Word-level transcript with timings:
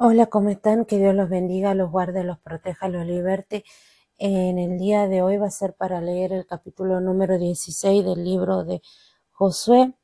Hola, 0.00 0.26
¿cómo 0.26 0.48
están? 0.48 0.84
Que 0.84 0.96
Dios 0.98 1.12
los 1.14 1.28
bendiga, 1.28 1.74
los 1.74 1.90
guarde, 1.90 2.22
los 2.22 2.38
proteja, 2.38 2.88
los 2.88 3.04
liberte. 3.04 3.64
En 4.16 4.56
el 4.58 4.78
día 4.78 5.08
de 5.08 5.22
hoy 5.22 5.38
va 5.38 5.48
a 5.48 5.50
ser 5.50 5.74
para 5.74 6.00
leer 6.00 6.32
el 6.32 6.46
capítulo 6.46 7.00
número 7.00 7.36
16 7.36 8.04
del 8.04 8.22
libro 8.24 8.62
de 8.64 8.80
Josué. 9.32 9.94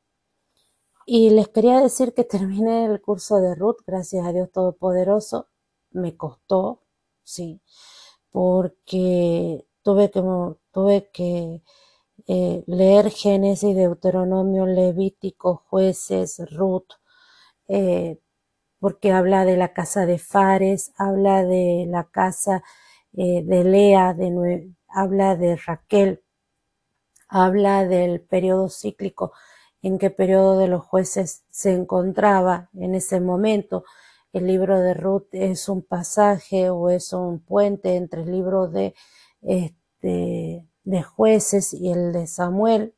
Y 1.06 1.30
les 1.30 1.48
quería 1.48 1.80
decir 1.80 2.12
que 2.12 2.24
terminé 2.24 2.86
el 2.86 3.00
curso 3.00 3.36
de 3.36 3.54
Ruth, 3.54 3.78
gracias 3.86 4.26
a 4.26 4.32
Dios 4.32 4.50
Todopoderoso. 4.50 5.48
Me 5.92 6.16
costó, 6.16 6.82
sí, 7.22 7.60
porque 8.32 9.64
tuve 9.82 10.10
que, 10.10 10.22
tuve 10.72 11.10
que 11.12 11.62
eh, 12.26 12.64
leer 12.66 13.10
Génesis, 13.10 13.76
Deuteronomio, 13.76 14.66
Levítico, 14.66 15.62
Jueces, 15.68 16.42
Ruth, 16.50 16.94
eh, 17.68 18.18
porque 18.84 19.12
habla 19.12 19.46
de 19.46 19.56
la 19.56 19.72
casa 19.72 20.04
de 20.04 20.18
Fares, 20.18 20.92
habla 20.98 21.42
de 21.42 21.86
la 21.88 22.04
casa 22.04 22.62
eh, 23.14 23.42
de 23.42 23.64
Lea, 23.64 24.12
de 24.12 24.74
habla 24.88 25.36
de 25.36 25.56
Raquel, 25.56 26.22
habla 27.26 27.86
del 27.86 28.20
periodo 28.20 28.68
cíclico, 28.68 29.32
en 29.80 29.96
qué 29.96 30.10
periodo 30.10 30.58
de 30.58 30.68
los 30.68 30.84
jueces 30.84 31.46
se 31.48 31.72
encontraba 31.72 32.68
en 32.74 32.94
ese 32.94 33.20
momento. 33.22 33.84
El 34.34 34.48
libro 34.48 34.78
de 34.78 34.92
Ruth 34.92 35.28
es 35.32 35.70
un 35.70 35.80
pasaje 35.80 36.68
o 36.68 36.90
es 36.90 37.14
un 37.14 37.40
puente 37.40 37.96
entre 37.96 38.20
el 38.20 38.32
libro 38.32 38.68
de, 38.68 38.94
este, 39.40 40.68
de 40.82 41.02
jueces 41.02 41.72
y 41.72 41.90
el 41.90 42.12
de 42.12 42.26
Samuel. 42.26 42.94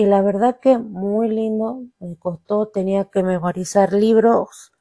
Y 0.00 0.06
la 0.06 0.22
verdad 0.22 0.60
que 0.60 0.78
muy 0.78 1.28
lindo, 1.28 1.84
me 1.98 2.16
costó, 2.16 2.68
tenía 2.68 3.10
que 3.10 3.22
memorizar 3.22 3.92
libros, 3.92 4.72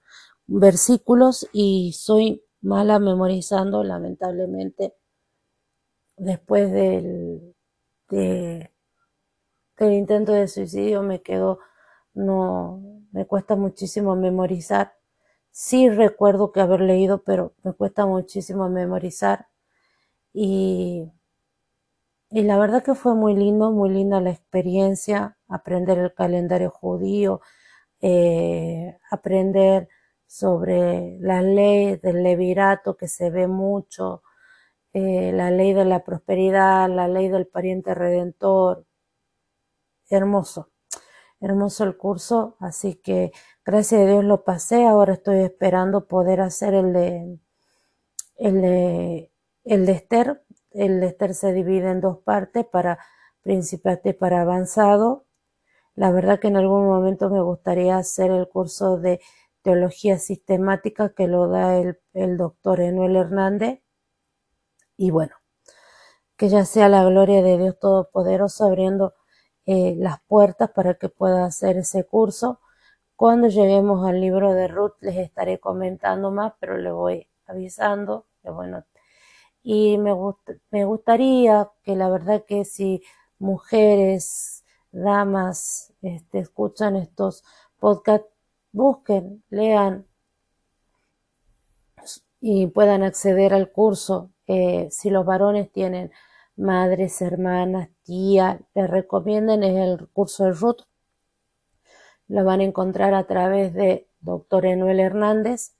versículos 0.47 1.45
y 1.51 1.91
soy 1.91 2.45
mala 2.61 2.99
memorizando, 2.99 3.83
lamentablemente. 3.83 4.95
Después 6.17 6.71
del, 6.71 7.55
del 8.09 8.69
intento 9.93 10.31
de 10.33 10.47
suicidio 10.47 11.01
me 11.03 11.21
quedo, 11.21 11.59
no, 12.13 12.81
me 13.11 13.25
cuesta 13.25 13.55
muchísimo 13.55 14.15
memorizar. 14.15 14.93
Sí 15.51 15.89
recuerdo 15.89 16.51
que 16.51 16.61
haber 16.61 16.81
leído, 16.81 17.23
pero 17.23 17.53
me 17.63 17.73
cuesta 17.73 18.05
muchísimo 18.05 18.69
memorizar. 18.69 19.47
Y 20.33 21.11
y 22.31 22.43
la 22.43 22.57
verdad 22.59 22.83
que 22.83 22.95
fue 22.95 23.15
muy 23.15 23.35
lindo, 23.35 23.71
muy 23.71 23.89
linda 23.89 24.21
la 24.21 24.31
experiencia, 24.31 25.37
aprender 25.47 25.97
el 25.99 26.13
calendario 26.13 26.69
judío, 26.71 27.41
eh, 28.01 28.97
aprender 29.11 29.89
sobre 30.27 31.17
la 31.21 31.41
ley 31.41 31.97
del 31.97 32.23
levirato 32.23 32.97
que 32.97 33.07
se 33.07 33.31
ve 33.31 33.47
mucho, 33.47 34.23
eh, 34.93 35.31
la 35.33 35.51
ley 35.51 35.73
de 35.73 35.85
la 35.85 36.03
prosperidad, 36.03 36.89
la 36.89 37.07
ley 37.07 37.29
del 37.29 37.47
pariente 37.47 37.93
redentor. 37.95 38.85
Hermoso, 40.09 40.71
hermoso 41.41 41.83
el 41.83 41.97
curso, 41.97 42.57
así 42.59 42.95
que 42.95 43.31
gracias 43.65 44.01
a 44.01 44.05
Dios 44.05 44.23
lo 44.23 44.43
pasé, 44.43 44.85
ahora 44.85 45.13
estoy 45.13 45.39
esperando 45.41 46.07
poder 46.07 46.41
hacer 46.41 46.73
el 46.73 46.93
de, 46.93 47.39
el 48.37 48.61
de, 48.61 49.31
el 49.65 49.85
de 49.85 49.91
Esther, 49.93 50.43
el 50.71 51.01
Esther 51.03 51.33
se 51.33 51.53
divide 51.53 51.91
en 51.91 52.01
dos 52.01 52.19
partes, 52.19 52.65
para 52.65 52.99
principiante 53.41 54.09
y 54.09 54.13
para 54.13 54.41
avanzado. 54.41 55.25
La 55.95 56.11
verdad 56.11 56.39
que 56.39 56.47
en 56.47 56.57
algún 56.57 56.85
momento 56.85 57.29
me 57.29 57.41
gustaría 57.41 57.97
hacer 57.97 58.31
el 58.31 58.47
curso 58.47 58.97
de 58.97 59.19
teología 59.61 60.17
sistemática 60.19 61.13
que 61.13 61.27
lo 61.27 61.47
da 61.47 61.77
el, 61.77 62.37
doctor 62.37 62.79
Enuel 62.81 63.15
Hernández. 63.15 63.81
Y 64.97 65.11
bueno, 65.11 65.35
que 66.37 66.49
ya 66.49 66.65
sea 66.65 66.89
la 66.89 67.03
gloria 67.05 67.41
de 67.41 67.57
Dios 67.57 67.79
Todopoderoso 67.79 68.65
abriendo 68.65 69.13
eh, 69.65 69.95
las 69.97 70.21
puertas 70.27 70.71
para 70.71 70.95
que 70.95 71.09
pueda 71.09 71.45
hacer 71.45 71.77
ese 71.77 72.05
curso. 72.05 72.59
Cuando 73.15 73.47
lleguemos 73.49 74.07
al 74.07 74.21
libro 74.21 74.53
de 74.53 74.67
Ruth 74.67 74.93
les 75.01 75.17
estaré 75.17 75.59
comentando 75.59 76.31
más, 76.31 76.53
pero 76.59 76.77
le 76.77 76.91
voy 76.91 77.27
avisando 77.47 78.27
que 78.41 78.49
bueno, 78.51 78.85
y 79.63 79.97
me, 79.97 80.11
me 80.71 80.85
gustaría 80.85 81.69
que 81.83 81.95
la 81.95 82.09
verdad 82.09 82.43
que 82.45 82.65
si 82.65 83.01
mujeres, 83.39 84.63
damas, 84.91 85.93
este, 86.01 86.39
escuchan 86.39 86.95
estos 86.95 87.43
podcasts, 87.79 88.27
busquen, 88.71 89.43
lean 89.49 90.05
y 92.41 92.67
puedan 92.67 93.03
acceder 93.03 93.53
al 93.53 93.71
curso. 93.71 94.31
Si 94.89 95.09
los 95.09 95.25
varones 95.25 95.71
tienen 95.71 96.11
madres, 96.55 97.21
hermanas, 97.21 97.89
tía, 98.03 98.61
les 98.73 98.89
recomienden 98.89 99.63
el 99.63 100.07
curso 100.09 100.45
de 100.45 100.51
Ruth. 100.53 100.81
Lo 102.27 102.43
van 102.43 102.61
a 102.61 102.63
encontrar 102.63 103.13
a 103.13 103.25
través 103.25 103.73
de 103.73 104.07
doctor 104.21 104.65
Enuel 104.65 104.99
Hernández 104.99 105.73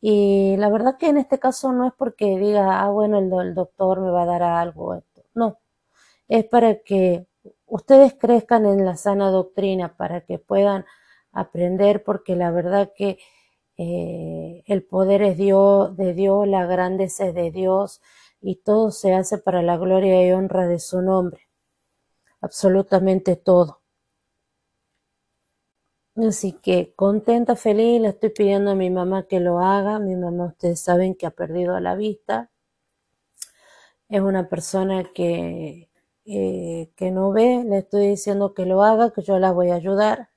y 0.00 0.56
la 0.58 0.68
verdad 0.70 0.96
que 0.98 1.08
en 1.08 1.18
este 1.18 1.38
caso 1.38 1.72
no 1.72 1.86
es 1.86 1.92
porque 1.96 2.38
diga, 2.38 2.82
ah, 2.82 2.90
bueno, 2.90 3.18
el, 3.18 3.54
doctor 3.54 4.00
me 4.00 4.10
va 4.10 4.22
a 4.22 4.26
dar 4.26 4.42
algo. 4.42 5.02
No, 5.34 5.58
es 6.28 6.44
para 6.46 6.82
que 6.82 7.26
ustedes 7.66 8.14
crezcan 8.14 8.66
en 8.66 8.84
la 8.84 8.96
sana 8.96 9.30
doctrina, 9.30 9.96
para 9.96 10.22
que 10.22 10.38
puedan 10.38 10.84
aprender, 11.32 12.04
porque 12.04 12.36
la 12.36 12.50
verdad 12.50 12.92
que 12.96 13.18
eh, 13.78 14.62
el 14.66 14.84
poder 14.84 15.22
es 15.22 15.36
Dios, 15.36 15.96
de 15.96 16.14
Dios, 16.14 16.48
la 16.48 16.66
grandeza 16.66 17.26
es 17.26 17.34
de 17.34 17.50
Dios, 17.50 18.00
y 18.40 18.56
todo 18.56 18.90
se 18.92 19.14
hace 19.14 19.38
para 19.38 19.62
la 19.62 19.76
gloria 19.76 20.26
y 20.26 20.32
honra 20.32 20.66
de 20.68 20.78
su 20.80 21.02
nombre. 21.02 21.48
Absolutamente 22.40 23.36
todo. 23.36 23.82
Así 26.16 26.52
que 26.52 26.94
contenta, 26.96 27.56
feliz, 27.56 28.00
le 28.00 28.08
estoy 28.08 28.30
pidiendo 28.30 28.70
a 28.70 28.74
mi 28.74 28.88
mamá 28.90 29.26
que 29.26 29.38
lo 29.38 29.60
haga. 29.60 29.98
Mi 29.98 30.16
mamá, 30.16 30.46
ustedes 30.46 30.80
saben 30.80 31.14
que 31.14 31.26
ha 31.26 31.30
perdido 31.30 31.78
la 31.78 31.94
vista. 31.94 32.50
Es 34.08 34.20
una 34.20 34.48
persona 34.48 35.04
que, 35.14 35.90
eh, 36.24 36.90
que 36.96 37.10
no 37.10 37.32
ve, 37.32 37.64
le 37.66 37.78
estoy 37.78 38.08
diciendo 38.08 38.54
que 38.54 38.66
lo 38.66 38.82
haga, 38.82 39.10
que 39.12 39.22
yo 39.22 39.38
la 39.38 39.52
voy 39.52 39.70
a 39.70 39.74
ayudar. 39.76 40.30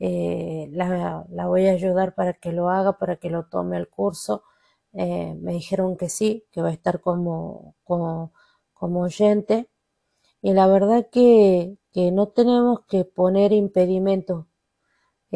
Eh, 0.00 0.68
la, 0.72 1.26
voy 1.46 1.66
a 1.68 1.72
ayudar 1.72 2.14
para 2.14 2.34
que 2.34 2.52
lo 2.52 2.70
haga, 2.70 2.98
para 2.98 3.16
que 3.16 3.30
lo 3.30 3.46
tome 3.46 3.76
el 3.78 3.88
curso. 3.88 4.44
Eh, 4.94 5.34
me 5.40 5.52
dijeron 5.54 5.96
que 5.96 6.08
sí, 6.08 6.46
que 6.52 6.62
va 6.62 6.68
a 6.70 6.72
estar 6.72 7.00
como, 7.00 7.76
como, 7.84 8.32
como 8.74 9.02
oyente. 9.02 9.68
Y 10.42 10.54
la 10.54 10.66
verdad 10.68 11.08
que, 11.12 11.78
que 11.92 12.12
no 12.12 12.28
tenemos 12.28 12.80
que 12.88 13.04
poner 13.04 13.52
impedimentos 13.52 14.46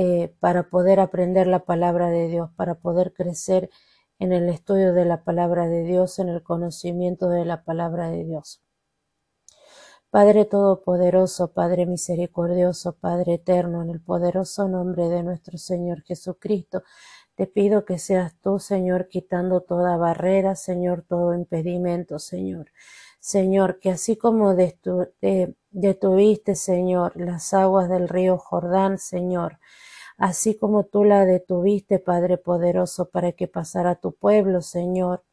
eh, 0.03 0.35
para 0.41 0.71
poder 0.71 0.99
aprender 0.99 1.47
la 1.47 1.67
palabra 1.67 2.09
de 2.09 2.27
Dios, 2.27 2.49
para 2.57 2.77
poder 2.77 3.13
crecer 3.13 3.69
en 4.19 4.33
el 4.33 4.49
estudio 4.49 4.95
de 4.95 5.05
la 5.05 5.25
palabra 5.25 5.69
de 5.69 5.83
Dios, 5.83 6.19
en 6.19 6.31
el 6.31 6.43
conocimiento 6.43 7.29
de 7.29 7.45
la 7.45 7.65
palabra 7.65 8.09
de 8.09 8.25
Dios. 8.25 8.63
Padre 10.09 10.47
Todopoderoso, 10.47 11.53
Padre 11.53 11.85
Misericordioso, 11.85 12.95
Padre 12.95 13.35
Eterno, 13.35 13.83
en 13.83 13.91
el 13.91 14.01
poderoso 14.01 14.69
nombre 14.69 15.11
de 15.11 15.23
nuestro 15.23 15.59
Señor 15.59 16.01
Jesucristo, 16.05 16.83
te 17.35 17.47
pido 17.47 17.85
que 17.85 17.99
seas 17.99 18.35
tú, 18.41 18.59
Señor, 18.59 19.07
quitando 19.07 19.61
toda 19.61 19.99
barrera, 19.99 20.57
Señor, 20.57 21.05
todo 21.07 21.35
impedimento, 21.35 22.19
Señor. 22.19 22.71
Señor, 23.19 23.81
que 23.81 23.91
así 23.91 24.17
como 24.17 24.55
detuviste, 24.55 25.55
Señor, 26.55 27.21
las 27.21 27.53
aguas 27.53 27.91
del 27.91 28.09
río 28.09 28.39
Jordán, 28.39 28.99
Señor, 28.99 29.59
así 30.21 30.55
como 30.55 30.85
tú 30.85 31.05
la 31.05 31.25
detuviste, 31.25 31.99
Padre 31.99 32.37
poderoso, 32.37 33.09
para 33.09 33.33
que 33.33 33.49
pasara 33.49 33.95
tu 33.97 34.13
pueblo, 34.13 34.61
Señor, 34.61 35.25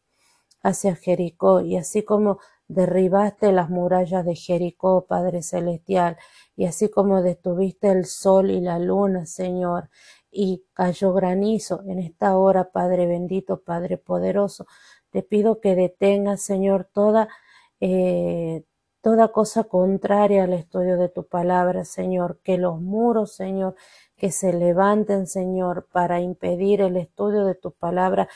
hacia 0.64 0.96
Jericó, 0.96 1.60
y 1.62 1.76
así 1.78 2.04
como 2.04 2.40
derribaste 2.70 3.52
las 3.52 3.70
murallas 3.70 4.26
de 4.26 4.36
Jericó, 4.36 5.06
Padre 5.06 5.44
celestial, 5.44 6.18
y 6.56 6.66
así 6.68 6.90
como 6.90 7.22
detuviste 7.22 7.90
el 7.92 8.06
sol 8.06 8.50
y 8.50 8.62
la 8.62 8.80
luna, 8.80 9.26
Señor, 9.26 9.90
y 10.32 10.64
cayó 10.74 11.14
granizo 11.14 11.84
en 11.86 12.00
esta 12.00 12.38
hora, 12.38 12.72
Padre 12.72 13.08
bendito, 13.08 13.62
Padre 13.64 13.98
poderoso, 13.98 14.68
te 15.12 15.22
pido 15.22 15.60
que 15.60 15.76
detengas, 15.76 16.42
Señor, 16.42 16.86
toda 16.94 17.28
eh, 17.82 18.64
toda 19.02 19.32
cosa 19.32 19.64
contraria 19.66 20.44
al 20.44 20.54
estudio 20.54 20.98
de 20.98 21.10
tu 21.10 21.28
palabra, 21.28 21.86
Señor, 21.86 22.40
que 22.44 22.58
los 22.58 22.82
muros, 22.82 23.34
Señor, 23.34 23.76
que 24.18 24.32
se 24.32 24.52
levanten, 24.52 25.28
Señor, 25.28 25.88
para 25.92 26.20
impedir 26.22 26.82
el 26.82 26.98
estudio 26.98 27.46
de 27.46 27.56
tu 27.56 27.72
palabra, 27.72 28.28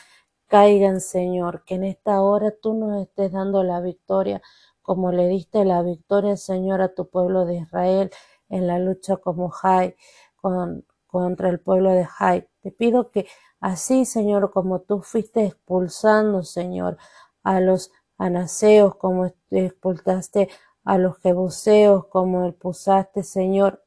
caigan, 0.46 1.00
Señor, 1.00 1.64
que 1.64 1.74
en 1.74 1.84
esta 1.84 2.22
hora 2.22 2.52
tú 2.62 2.74
nos 2.74 3.02
estés 3.02 3.32
dando 3.32 3.62
la 3.64 3.80
victoria, 3.80 4.42
como 4.80 5.12
le 5.12 5.28
diste 5.28 5.64
la 5.64 5.82
victoria, 5.82 6.36
Señor, 6.36 6.82
a 6.82 6.94
tu 6.94 7.08
pueblo 7.08 7.44
de 7.46 7.56
Israel 7.56 8.10
en 8.48 8.66
la 8.66 8.78
lucha 8.78 9.16
como 9.16 9.48
Jai, 9.50 9.96
con, 10.36 10.84
contra 11.06 11.48
el 11.48 11.58
pueblo 11.60 11.90
de 11.90 12.04
Jai. 12.04 12.48
Te 12.60 12.70
pido 12.70 13.10
que 13.10 13.26
así, 13.60 14.04
Señor, 14.04 14.52
como 14.52 14.80
tú 14.80 15.02
fuiste 15.02 15.44
expulsando, 15.46 16.42
Señor, 16.42 16.96
a 17.42 17.60
los 17.60 17.90
anaseos, 18.18 18.96
como 18.96 19.32
expulsaste 19.50 20.48
a 20.84 20.98
los 20.98 21.18
jebuseos, 21.18 22.06
como 22.06 22.46
expulsaste, 22.46 23.22
Señor, 23.24 23.82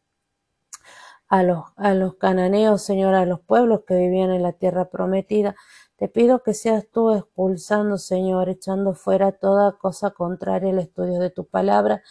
a 1.36 1.44
los, 1.44 1.66
a 1.76 1.94
los 1.94 2.16
cananeos, 2.16 2.82
Señor, 2.82 3.14
a 3.14 3.26
los 3.26 3.42
pueblos 3.42 3.82
que 3.86 3.96
vivían 3.96 4.32
en 4.32 4.42
la 4.42 4.54
tierra 4.54 4.90
prometida. 4.90 5.56
Te 5.98 6.08
pido 6.08 6.44
que 6.44 6.54
seas 6.54 6.88
tú 6.90 7.12
expulsando, 7.12 7.98
Señor, 7.98 8.48
echando 8.48 8.94
fuera 8.94 9.34
toda 9.34 9.74
cosa 9.78 10.12
contraria 10.12 10.72
al 10.72 10.80
estudio 10.80 11.20
de 11.20 11.30
tu 11.30 11.46
palabra, 11.46 12.04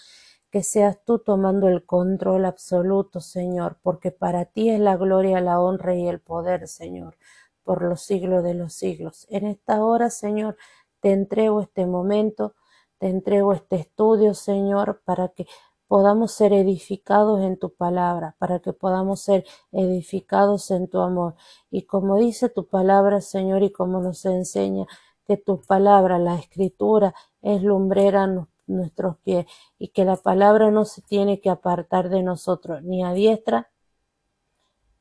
que 0.51 0.63
seas 0.63 1.03
tú 1.05 1.21
tomando 1.21 1.69
el 1.69 1.87
control 1.87 2.45
absoluto, 2.45 3.21
Señor, 3.21 3.79
porque 3.83 4.11
para 4.11 4.45
ti 4.45 4.69
es 4.69 4.79
la 4.79 4.97
gloria, 4.97 5.41
la 5.41 5.59
honra 5.59 5.95
y 5.95 6.07
el 6.07 6.21
poder, 6.21 6.69
Señor, 6.69 7.17
por 7.63 7.83
los 7.83 8.03
siglos 8.03 8.45
de 8.45 8.53
los 8.53 8.75
siglos. 8.75 9.27
En 9.31 9.47
esta 9.47 9.83
hora, 9.83 10.11
Señor, 10.11 10.57
te 11.01 11.13
entrego 11.13 11.63
este 11.63 11.87
momento, 11.87 12.55
te 12.99 13.09
entrego 13.09 13.55
este 13.55 13.77
estudio, 13.77 14.35
Señor, 14.35 15.01
para 15.05 15.29
que 15.29 15.47
podamos 15.87 16.33
ser 16.33 16.53
edificados 16.53 17.41
en 17.43 17.59
tu 17.59 17.75
palabra, 17.75 18.37
para 18.39 18.61
que 18.61 18.73
podamos 18.73 19.21
ser 19.21 19.45
edificados 19.73 20.71
en 20.71 20.89
tu 20.89 21.01
amor. 21.01 21.35
Y 21.71 21.83
como 21.83 22.19
dice 22.19 22.49
tu 22.49 22.67
palabra, 22.67 23.21
Señor, 23.21 23.63
y 23.63 23.71
como 23.71 24.01
nos 24.01 24.25
enseña 24.25 24.87
que 25.27 25.37
tu 25.37 25.61
palabra, 25.63 26.19
la 26.19 26.37
escritura, 26.37 27.15
es 27.43 27.63
lumbrera 27.63 28.29
nuestros 28.67 29.19
pies 29.19 29.47
y 29.79 29.89
que 29.89 30.05
la 30.05 30.17
palabra 30.17 30.71
no 30.71 30.85
se 30.85 31.03
tiene 31.03 31.41
que 31.41 31.51
apartar 31.51 32.09
de 32.09 32.23
nosotros, 32.23 32.83
ni 32.83 33.05
a 33.05 33.13
diestra, 33.13 33.71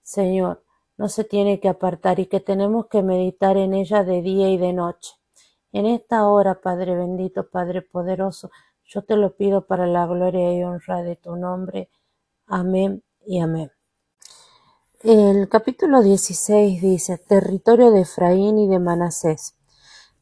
Señor, 0.01 0.63
no 0.97 1.09
se 1.09 1.23
tiene 1.23 1.59
que 1.59 1.69
apartar 1.69 2.19
y 2.19 2.27
que 2.27 2.39
tenemos 2.39 2.87
que 2.87 3.01
meditar 3.03 3.57
en 3.57 3.73
ella 3.73 4.03
de 4.03 4.21
día 4.21 4.49
y 4.49 4.57
de 4.57 4.73
noche. 4.73 5.13
En 5.71 5.85
esta 5.85 6.27
hora, 6.27 6.61
Padre 6.61 6.95
bendito, 6.95 7.49
Padre 7.49 7.81
poderoso, 7.81 8.51
yo 8.85 9.03
te 9.03 9.15
lo 9.15 9.35
pido 9.35 9.65
para 9.65 9.87
la 9.87 10.05
gloria 10.05 10.53
y 10.53 10.63
honra 10.63 11.01
de 11.01 11.15
tu 11.15 11.35
nombre. 11.35 11.89
Amén 12.47 13.03
y 13.25 13.39
amén. 13.39 13.71
El 15.01 15.49
capítulo 15.49 16.01
16 16.01 16.81
dice, 16.81 17.17
territorio 17.17 17.91
de 17.91 18.01
Efraín 18.01 18.57
y 18.59 18.67
de 18.67 18.79
Manasés. 18.79 19.55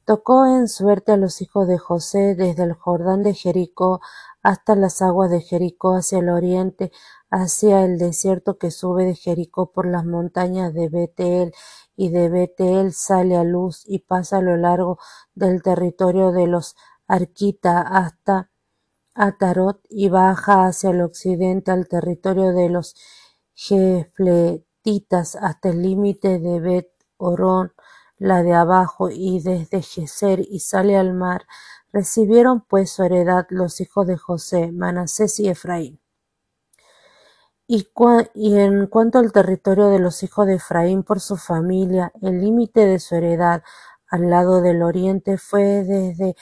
Tocó 0.05 0.45
en 0.45 0.67
suerte 0.67 1.11
a 1.11 1.17
los 1.17 1.41
hijos 1.41 1.67
de 1.67 1.77
José 1.77 2.35
desde 2.35 2.63
el 2.63 2.73
Jordán 2.73 3.23
de 3.23 3.33
Jericó 3.33 4.01
hasta 4.41 4.75
las 4.75 5.01
aguas 5.01 5.29
de 5.29 5.41
Jericó 5.41 5.93
hacia 5.93 6.19
el 6.19 6.29
oriente, 6.29 6.91
hacia 7.29 7.85
el 7.85 7.97
desierto 7.97 8.57
que 8.57 8.71
sube 8.71 9.05
de 9.05 9.15
Jericó 9.15 9.71
por 9.71 9.85
las 9.85 10.03
montañas 10.05 10.73
de 10.73 10.89
Betel, 10.89 11.53
y 11.95 12.09
de 12.09 12.29
Betel 12.29 12.93
sale 12.93 13.35
a 13.37 13.43
luz 13.43 13.83
y 13.85 13.99
pasa 13.99 14.37
a 14.37 14.41
lo 14.41 14.57
largo 14.57 14.97
del 15.35 15.61
territorio 15.61 16.31
de 16.31 16.47
los 16.47 16.75
Arquita 17.07 17.81
hasta 17.81 18.50
Atarot 19.13 19.81
y 19.89 20.09
baja 20.09 20.65
hacia 20.65 20.91
el 20.91 21.01
occidente 21.01 21.71
al 21.71 21.87
territorio 21.87 22.53
de 22.53 22.69
los 22.69 22.95
Jefletitas 23.53 25.35
hasta 25.35 25.69
el 25.69 25.81
límite 25.81 26.39
de 26.39 26.59
Bet 26.59 26.89
Orón, 27.17 27.73
la 28.17 28.43
de 28.43 28.53
abajo, 28.53 29.09
y 29.11 29.41
desde 29.41 29.81
Geser 29.81 30.39
y 30.39 30.59
sale 30.59 30.97
al 30.97 31.13
mar. 31.13 31.45
Recibieron 31.91 32.61
pues 32.61 32.91
su 32.91 33.03
heredad 33.03 33.47
los 33.49 33.81
hijos 33.81 34.07
de 34.07 34.17
José, 34.17 34.71
Manasés 34.71 35.39
y 35.39 35.49
Efraín. 35.49 35.99
Y, 37.67 37.87
y, 38.33 38.57
en 38.57 38.87
cuanto 38.87 39.19
al 39.19 39.31
territorio 39.31 39.87
de 39.87 39.99
los 39.99 40.23
hijos 40.23 40.45
de 40.45 40.55
Efraín 40.55 41.03
por 41.03 41.19
su 41.21 41.37
familia, 41.37 42.11
el 42.21 42.41
límite 42.41 42.85
de 42.85 42.99
su 42.99 43.15
heredad 43.15 43.63
al 44.07 44.29
lado 44.29 44.61
del 44.61 44.83
oriente 44.83 45.37
fue 45.37 45.83
desde 45.83 46.35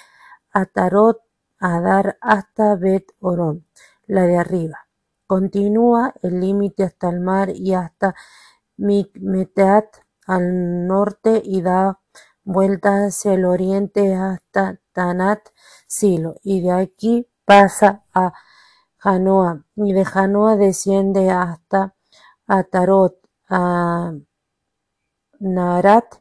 Atarot 0.51 1.21
a 1.59 1.81
dar 1.81 2.17
hasta 2.21 2.75
Bet 2.75 3.11
Orón, 3.19 3.65
la 4.07 4.23
de 4.23 4.37
arriba. 4.37 4.87
Continúa 5.27 6.13
el 6.23 6.39
límite 6.39 6.83
hasta 6.83 7.09
el 7.09 7.19
mar 7.19 7.49
y 7.49 7.73
hasta 7.73 8.15
Mikmetat 8.77 9.97
al 10.25 10.87
norte 10.87 11.41
y 11.43 11.61
da 11.61 11.99
vuelta 12.43 13.05
hacia 13.05 13.33
el 13.33 13.45
oriente 13.45 14.15
hasta 14.15 14.79
Tanat 14.93 15.49
Silo 15.87 16.35
y 16.43 16.61
de 16.61 16.71
aquí 16.71 17.27
pasa 17.45 18.03
a 18.13 18.33
Janoa 18.97 19.65
y 19.75 19.93
de 19.93 20.05
Janoa 20.05 20.55
desciende 20.55 21.29
hasta 21.29 21.95
Atarot, 22.47 23.19
a 23.49 24.13
Narat 25.39 26.15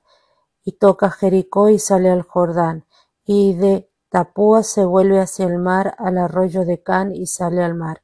y 0.64 0.72
toca 0.72 1.10
Jericó 1.10 1.70
y 1.70 1.78
sale 1.78 2.10
al 2.10 2.22
Jordán 2.22 2.84
y 3.24 3.54
de 3.54 3.87
Tapúa 4.10 4.62
se 4.62 4.84
vuelve 4.84 5.20
hacia 5.20 5.46
el 5.46 5.58
mar 5.58 5.94
al 5.98 6.16
arroyo 6.16 6.64
de 6.64 6.82
Can 6.82 7.14
y 7.14 7.26
sale 7.26 7.62
al 7.62 7.74
mar. 7.74 8.02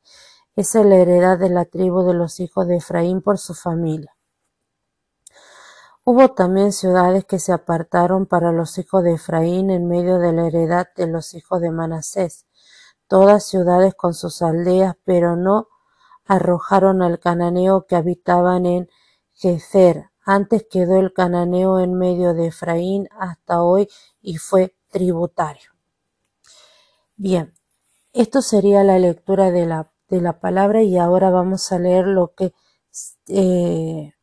Esa 0.54 0.80
es 0.80 0.86
la 0.86 0.96
heredad 0.96 1.38
de 1.38 1.48
la 1.48 1.64
tribu 1.64 2.02
de 2.02 2.12
los 2.12 2.40
hijos 2.40 2.66
de 2.66 2.76
Efraín 2.76 3.22
por 3.22 3.38
su 3.38 3.54
familia. 3.54 4.14
Hubo 6.04 6.34
también 6.34 6.72
ciudades 6.72 7.24
que 7.24 7.38
se 7.38 7.52
apartaron 7.52 8.26
para 8.26 8.52
los 8.52 8.76
hijos 8.76 9.02
de 9.02 9.14
Efraín 9.14 9.70
en 9.70 9.88
medio 9.88 10.18
de 10.18 10.34
la 10.34 10.46
heredad 10.46 10.88
de 10.94 11.06
los 11.06 11.32
hijos 11.32 11.62
de 11.62 11.70
Manasés, 11.70 12.44
todas 13.08 13.44
ciudades 13.44 13.94
con 13.94 14.12
sus 14.12 14.42
aldeas, 14.42 14.96
pero 15.04 15.36
no 15.36 15.68
arrojaron 16.26 17.00
al 17.00 17.18
cananeo 17.18 17.86
que 17.86 17.96
habitaban 17.96 18.66
en 18.66 18.90
Jezer. 19.32 20.10
Antes 20.26 20.66
quedó 20.70 21.00
el 21.00 21.14
cananeo 21.14 21.80
en 21.80 21.94
medio 21.94 22.34
de 22.34 22.48
Efraín 22.48 23.08
hasta 23.18 23.62
hoy 23.62 23.88
y 24.20 24.36
fue 24.36 24.76
tributario. 24.90 25.73
Bien, 27.16 27.54
esto 28.12 28.42
sería 28.42 28.82
la 28.82 28.98
lectura 28.98 29.52
de 29.52 29.66
la, 29.66 29.92
de 30.08 30.20
la 30.20 30.40
palabra 30.40 30.82
y 30.82 30.98
ahora 30.98 31.30
vamos 31.30 31.70
a 31.70 31.78
leer 31.78 32.06
lo 32.06 32.34
que 32.34 32.52
eh, 33.28 34.14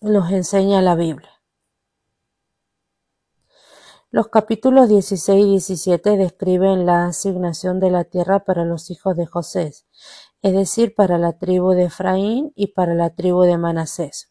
nos 0.00 0.32
enseña 0.32 0.80
la 0.80 0.94
Biblia. 0.94 1.30
Los 4.10 4.28
capítulos 4.28 4.88
16 4.88 5.44
y 5.44 5.50
17 5.50 6.16
describen 6.16 6.86
la 6.86 7.06
asignación 7.06 7.78
de 7.78 7.90
la 7.90 8.04
tierra 8.04 8.46
para 8.46 8.64
los 8.64 8.90
hijos 8.90 9.14
de 9.14 9.26
José, 9.26 9.74
es 10.40 10.52
decir, 10.54 10.94
para 10.94 11.18
la 11.18 11.34
tribu 11.34 11.72
de 11.72 11.84
Efraín 11.84 12.52
y 12.54 12.68
para 12.68 12.94
la 12.94 13.10
tribu 13.10 13.42
de 13.42 13.58
Manasés. 13.58 14.30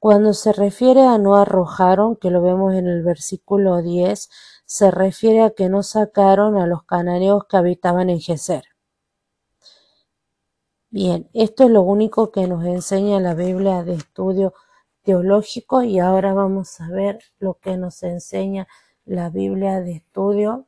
Cuando 0.00 0.32
se 0.32 0.54
refiere 0.54 1.02
a 1.02 1.18
no 1.18 1.36
arrojaron, 1.36 2.16
que 2.16 2.30
lo 2.30 2.40
vemos 2.40 2.72
en 2.72 2.86
el 2.86 3.02
versículo 3.02 3.82
10, 3.82 4.30
se 4.64 4.90
refiere 4.90 5.42
a 5.42 5.50
que 5.50 5.68
no 5.68 5.82
sacaron 5.82 6.56
a 6.56 6.66
los 6.66 6.84
cananeos 6.84 7.44
que 7.44 7.58
habitaban 7.58 8.08
en 8.08 8.18
Geser. 8.18 8.64
Bien, 10.88 11.28
esto 11.34 11.64
es 11.64 11.70
lo 11.70 11.82
único 11.82 12.32
que 12.32 12.46
nos 12.46 12.64
enseña 12.64 13.20
la 13.20 13.34
Biblia 13.34 13.84
de 13.84 13.92
estudio 13.92 14.54
teológico 15.02 15.82
y 15.82 15.98
ahora 15.98 16.32
vamos 16.32 16.80
a 16.80 16.88
ver 16.88 17.20
lo 17.38 17.58
que 17.60 17.76
nos 17.76 18.02
enseña 18.02 18.68
la 19.04 19.28
Biblia 19.28 19.82
de 19.82 19.96
estudio 19.96 20.66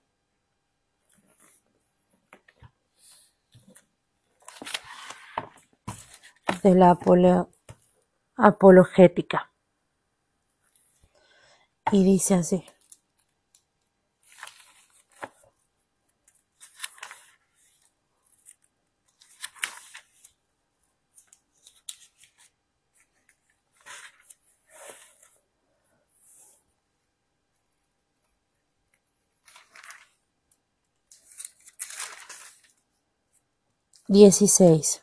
de 6.62 6.74
la 6.74 6.94
apologética. 8.42 9.52
Y 11.92 12.02
dice 12.04 12.34
así. 12.34 12.64
Dieciséis. 34.08 35.01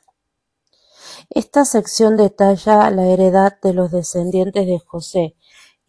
Esta 1.31 1.63
sección 1.63 2.17
detalla 2.17 2.89
la 2.89 3.05
heredad 3.05 3.59
de 3.61 3.73
los 3.73 3.91
descendientes 3.91 4.65
de 4.65 4.79
José, 4.79 5.35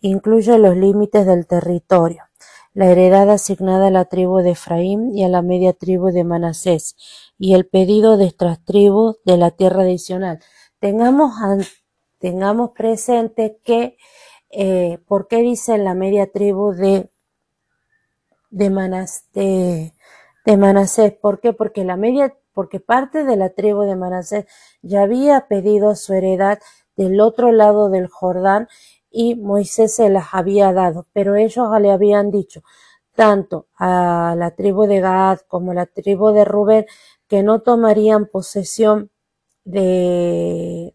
incluye 0.00 0.58
los 0.58 0.76
límites 0.76 1.24
del 1.24 1.46
territorio, 1.46 2.24
la 2.74 2.90
heredad 2.90 3.30
asignada 3.30 3.86
a 3.86 3.90
la 3.90 4.04
tribu 4.04 4.40
de 4.40 4.50
Efraín 4.50 5.16
y 5.16 5.24
a 5.24 5.28
la 5.28 5.40
media 5.40 5.72
tribu 5.72 6.10
de 6.10 6.24
Manasés, 6.24 6.94
y 7.38 7.54
el 7.54 7.66
pedido 7.66 8.18
de 8.18 8.26
estas 8.26 8.62
tribus 8.66 9.16
de 9.24 9.38
la 9.38 9.50
tierra 9.50 9.80
adicional. 9.82 10.40
Tengamos, 10.78 11.32
tengamos 12.18 12.72
presente 12.72 13.58
que, 13.64 13.96
eh, 14.50 14.98
¿por 15.06 15.26
qué 15.26 15.38
dice 15.38 15.78
la 15.78 15.94
media 15.94 16.30
tribu 16.30 16.72
de, 16.72 17.10
de, 18.50 18.68
de, 19.32 19.94
de 20.44 20.56
Manasés? 20.58 21.14
¿Por 21.14 21.40
qué? 21.40 21.54
Porque 21.54 21.82
la 21.84 21.96
media 21.96 22.36
porque 22.60 22.78
parte 22.78 23.24
de 23.24 23.36
la 23.36 23.48
tribu 23.48 23.84
de 23.84 23.96
Manasés 23.96 24.44
ya 24.82 25.00
había 25.04 25.46
pedido 25.48 25.94
su 25.94 26.12
heredad 26.12 26.58
del 26.94 27.18
otro 27.22 27.52
lado 27.52 27.88
del 27.88 28.06
Jordán 28.06 28.68
y 29.10 29.34
Moisés 29.34 29.94
se 29.94 30.10
las 30.10 30.34
había 30.34 30.70
dado, 30.74 31.06
pero 31.14 31.36
ellos 31.36 31.68
le 31.80 31.90
habían 31.90 32.30
dicho 32.30 32.60
tanto 33.14 33.68
a 33.78 34.34
la 34.36 34.50
tribu 34.50 34.84
de 34.84 35.00
Gad 35.00 35.38
como 35.48 35.70
a 35.70 35.74
la 35.74 35.86
tribu 35.86 36.32
de 36.32 36.44
Rubén 36.44 36.84
que 37.28 37.42
no 37.42 37.62
tomarían 37.62 38.26
posesión 38.26 39.10
de 39.64 40.94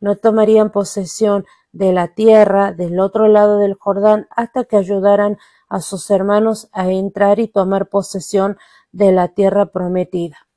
no 0.00 0.16
tomarían 0.16 0.72
posesión 0.72 1.44
de 1.72 1.92
la 1.92 2.14
tierra 2.14 2.72
del 2.72 2.98
otro 3.00 3.28
lado 3.28 3.58
del 3.58 3.74
Jordán 3.74 4.28
hasta 4.30 4.64
que 4.64 4.78
ayudaran 4.78 5.36
a 5.68 5.82
sus 5.82 6.10
hermanos 6.10 6.70
a 6.72 6.90
entrar 6.90 7.38
y 7.38 7.48
tomar 7.48 7.90
posesión 7.90 8.56
de 8.92 9.12
la 9.12 9.28
tierra 9.28 9.66
prometida. 9.66 10.48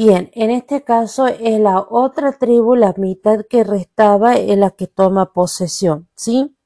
Bien, 0.00 0.30
en 0.34 0.52
este 0.52 0.84
caso 0.84 1.26
es 1.26 1.58
la 1.58 1.80
otra 1.80 2.30
tribu, 2.38 2.76
la 2.76 2.94
mitad 2.96 3.44
que 3.50 3.64
restaba, 3.64 4.36
en 4.36 4.60
la 4.60 4.70
que 4.70 4.86
toma 4.86 5.32
posesión, 5.32 6.08
¿sí? 6.14 6.56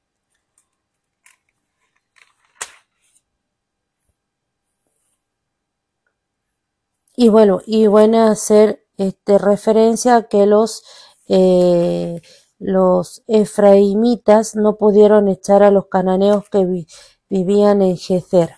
Y 7.15 7.29
bueno, 7.29 7.61
y 7.65 7.87
bueno 7.87 8.27
hacer 8.27 8.85
este, 8.97 9.39
referencia 9.39 10.15
a 10.15 10.27
que 10.27 10.45
los, 10.45 10.83
eh, 11.27 12.21
los 12.59 13.23
efraimitas 13.25 14.55
no 14.55 14.75
pudieron 14.77 15.27
echar 15.27 15.63
a 15.63 15.71
los 15.71 15.87
cananeos 15.87 16.47
que 16.51 16.85
vivían 17.29 17.81
en 17.81 17.97
Gezer. 17.97 18.51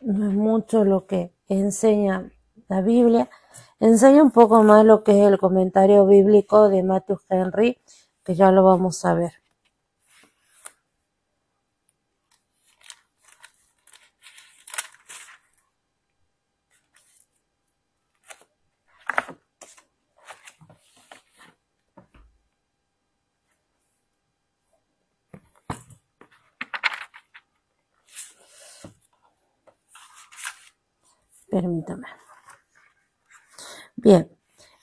No 0.00 0.28
es 0.28 0.34
mucho 0.34 0.82
lo 0.82 1.06
que 1.06 1.32
enseña 1.60 2.30
la 2.68 2.80
Biblia, 2.80 3.28
enseña 3.80 4.22
un 4.22 4.30
poco 4.30 4.62
más 4.62 4.84
lo 4.84 5.02
que 5.04 5.20
es 5.20 5.28
el 5.28 5.38
comentario 5.38 6.06
bíblico 6.06 6.68
de 6.68 6.82
Matthew 6.82 7.18
Henry, 7.28 7.78
que 8.24 8.34
ya 8.34 8.50
lo 8.50 8.64
vamos 8.64 9.04
a 9.04 9.14
ver. 9.14 9.41
Permítame. 31.52 32.06
Bien, 33.94 34.28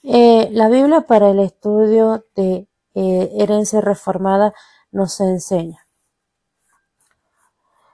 eh, 0.03 0.49
la 0.51 0.69
Biblia 0.69 1.01
para 1.01 1.31
el 1.31 1.39
estudio 1.39 2.27
de 2.35 2.67
eh, 2.93 3.31
herencia 3.39 3.81
reformada 3.81 4.53
nos 4.91 5.19
enseña. 5.19 5.87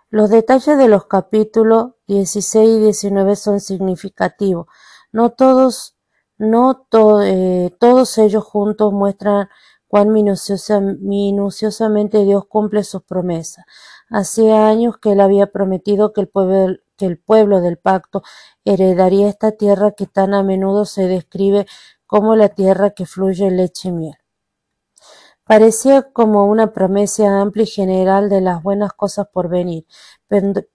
Los 0.10 0.30
detalles 0.30 0.78
de 0.78 0.90
los 0.90 1.06
capítulos 1.06 1.94
16 2.08 2.70
y 2.70 2.80
19 2.82 3.38
son 3.38 3.62
significativos. 3.62 4.68
No 5.14 5.30
todos, 5.30 5.96
no 6.38 6.86
eh, 7.24 7.74
todos 7.80 8.18
ellos 8.18 8.44
juntos 8.44 8.92
muestran 8.92 9.48
cuán 9.88 10.12
minuciosamente 10.12 12.26
Dios 12.26 12.44
cumple 12.50 12.84
sus 12.84 13.04
promesas. 13.04 13.64
Hacía 14.10 14.68
años 14.68 14.98
que 14.98 15.14
él 15.14 15.22
había 15.22 15.48
prometido 15.48 16.12
que 16.12 16.20
el 16.20 16.28
pueblo, 16.28 16.76
que 16.98 17.06
el 17.06 17.18
pueblo 17.18 17.62
del 17.62 17.78
pacto 17.78 18.24
heredaría 18.64 19.30
esta 19.30 19.52
tierra 19.52 19.92
que 19.92 20.08
tan 20.08 20.34
a 20.34 20.44
menudo 20.44 20.86
se 20.86 21.08
describe 21.08 21.66
como 22.06 22.36
la 22.36 22.50
tierra 22.50 22.92
que 22.92 23.06
fluye 23.06 23.52
leche 23.52 23.90
y 23.90 23.92
miel. 23.92 24.18
Parecía 25.44 26.02
como 26.12 26.46
una 26.46 26.74
promesa 26.74 27.40
amplia 27.40 27.64
y 27.64 27.68
general 27.68 28.30
de 28.30 28.42
las 28.42 28.64
buenas 28.64 28.94
cosas 28.94 29.28
por 29.32 29.48
venir, 29.48 29.86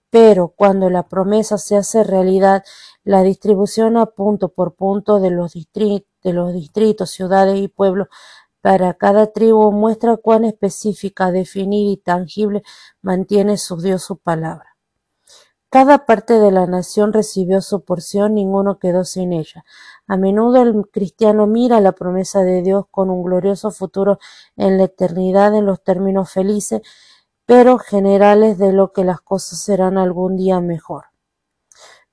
pero 0.09 0.49
cuando 0.55 0.89
la 0.89 1.03
promesa 1.09 1.57
se 1.57 1.75
hace 1.75 2.05
realidad, 2.05 2.63
la 3.03 3.21
distribución 3.21 3.97
a 3.97 4.05
punto 4.05 4.49
por 4.49 4.75
punto 4.75 5.19
de 5.19 5.29
los, 5.29 5.53
de 5.53 6.33
los 6.33 6.53
distritos, 6.53 7.11
ciudades 7.11 7.59
y 7.59 7.67
pueblos 7.67 8.07
para 8.61 8.93
cada 8.93 9.27
tribu 9.33 9.71
muestra 9.71 10.17
cuán 10.17 10.45
específica, 10.45 11.31
definida 11.31 11.91
y 11.91 11.97
tangible 11.97 12.63
mantiene 13.01 13.57
su 13.57 13.77
Dios 13.77 14.03
su 14.03 14.17
palabra. 14.17 14.70
Cada 15.71 16.05
parte 16.05 16.33
de 16.33 16.51
la 16.51 16.67
nación 16.67 17.13
recibió 17.13 17.61
su 17.61 17.85
porción, 17.85 18.33
ninguno 18.33 18.77
quedó 18.77 19.05
sin 19.05 19.31
ella. 19.31 19.63
A 20.05 20.17
menudo 20.17 20.61
el 20.61 20.85
cristiano 20.91 21.47
mira 21.47 21.79
la 21.79 21.93
promesa 21.93 22.41
de 22.41 22.61
Dios 22.61 22.87
con 22.91 23.09
un 23.09 23.23
glorioso 23.23 23.71
futuro 23.71 24.19
en 24.57 24.77
la 24.77 24.83
eternidad 24.83 25.55
en 25.55 25.65
los 25.65 25.81
términos 25.81 26.29
felices, 26.29 26.81
pero 27.45 27.77
generales 27.77 28.57
de 28.57 28.73
lo 28.73 28.91
que 28.91 29.05
las 29.05 29.21
cosas 29.21 29.61
serán 29.61 29.97
algún 29.97 30.35
día 30.35 30.59
mejor. 30.59 31.05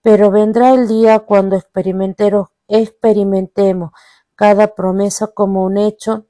Pero 0.03 0.31
vendrá 0.31 0.73
el 0.73 0.87
día 0.87 1.19
cuando 1.19 1.57
experimentemos 1.57 3.91
cada 4.37 4.77
promesa 4.77 5.33
como 5.35 5.65
un 5.65 5.79
hecho 5.79 6.27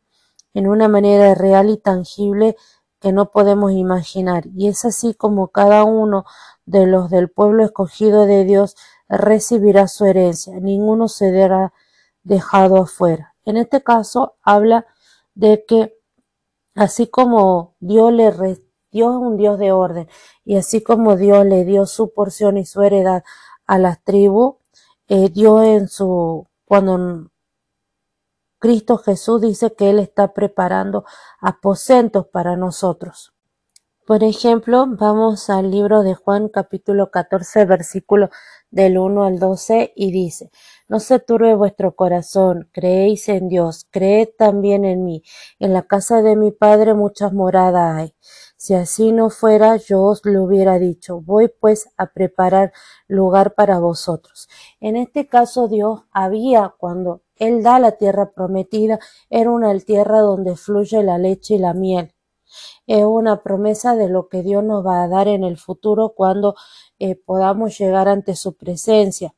en 0.55 0.67
una 0.67 0.89
manera 0.89 1.35
real 1.35 1.69
y 1.69 1.77
tangible 1.77 2.57
que 3.01 3.13
no 3.13 3.31
podemos 3.31 3.73
imaginar. 3.73 4.45
Y 4.55 4.69
es 4.69 4.85
así 4.85 5.15
como 5.15 5.49
cada 5.49 5.85
uno 5.85 6.25
de 6.69 6.87
los 6.87 7.09
del 7.11 7.31
pueblo 7.31 7.65
escogido 7.65 8.27
de 8.27 8.45
Dios 8.45 8.77
recibirá 9.09 9.89
su 9.89 10.05
herencia. 10.05 10.61
Ninguno 10.61 11.09
se 11.09 11.31
será 11.31 11.73
dejado 12.23 12.77
afuera. 12.77 13.35
En 13.45 13.57
este 13.57 13.83
caso 13.83 14.37
habla 14.43 14.87
de 15.35 15.65
que 15.67 15.99
así 16.75 17.07
como 17.07 17.75
Dios 17.81 18.13
le 18.13 18.31
Dios 18.91 19.15
es 19.15 19.21
un 19.21 19.37
Dios 19.37 19.59
de 19.59 19.73
orden 19.73 20.09
y 20.45 20.57
así 20.57 20.83
como 20.83 21.17
Dios 21.17 21.45
le 21.47 21.65
dio 21.65 21.87
su 21.87 22.13
porción 22.13 22.59
y 22.59 22.67
su 22.67 22.83
heredad 22.83 23.25
a 23.67 23.79
las 23.79 24.03
tribus, 24.03 24.57
eh, 25.09 25.31
Dios 25.31 25.63
en 25.65 25.89
su 25.89 26.47
cuando 26.67 27.31
Cristo 28.59 28.99
Jesús 28.99 29.41
dice 29.41 29.75
que 29.75 29.91
Él 29.91 29.99
está 30.01 30.35
preparando 30.35 31.05
aposentos 31.41 32.27
para 32.27 32.57
nosotros. 32.57 33.33
Por 34.09 34.25
ejemplo, 34.25 34.87
vamos 34.89 35.51
al 35.51 35.71
libro 35.71 36.03
de 36.03 36.15
Juan 36.15 36.49
capítulo 36.49 37.11
14 37.11 37.67
versículo 37.67 38.31
del 38.71 38.97
1 38.97 39.23
al 39.23 39.39
12 39.39 39.93
y 39.95 40.13
dice, 40.13 40.51
No 40.89 40.99
se 40.99 41.19
turbe 41.19 41.55
vuestro 41.55 41.95
corazón, 41.95 42.71
creéis 42.73 43.29
en 43.29 43.51
Dios, 43.51 43.87
creed 43.91 44.31
también 44.39 44.87
en 44.87 45.05
mí. 45.05 45.23
En 45.59 45.75
la 45.75 45.83
casa 45.83 46.23
de 46.23 46.37
mi 46.37 46.53
Padre 46.53 46.95
muchas 46.95 47.35
moradas 47.35 47.97
hay. 47.97 48.15
Si 48.57 48.73
así 48.73 49.13
no 49.13 49.29
fuera, 49.29 49.77
yo 49.77 50.03
os 50.05 50.25
lo 50.25 50.43
hubiera 50.43 50.79
dicho. 50.79 51.21
Voy 51.21 51.49
pues 51.49 51.91
a 51.99 52.07
preparar 52.07 52.73
lugar 53.09 53.55
para 53.57 53.79
vosotros. 53.79 54.49
En 54.81 54.97
este 54.97 55.29
caso 55.29 55.69
Dios 55.69 56.05
había, 56.13 56.75
cuando 56.79 57.25
Él 57.37 57.63
da 57.63 57.79
la 57.79 57.93
tierra 57.93 58.31
prometida, 58.31 59.01
era 59.29 59.51
una 59.51 59.79
tierra 59.81 60.21
donde 60.21 60.57
fluye 60.57 61.03
la 61.03 61.19
leche 61.19 61.57
y 61.57 61.59
la 61.59 61.75
miel. 61.75 62.15
Es 62.87 63.05
una 63.05 63.43
promesa 63.43 63.95
de 63.97 64.09
lo 64.09 64.29
que 64.29 64.43
Dios 64.43 64.65
nos 64.65 64.87
va 64.87 65.03
a 65.03 65.09
dar 65.09 65.29
en 65.29 65.45
el 65.45 65.59
futuro 65.59 66.15
cuando 66.15 66.55
eh, 66.99 67.15
podamos 67.15 67.79
llegar 67.79 68.09
ante 68.09 68.37
su 68.37 68.57
presencia. 68.57 69.35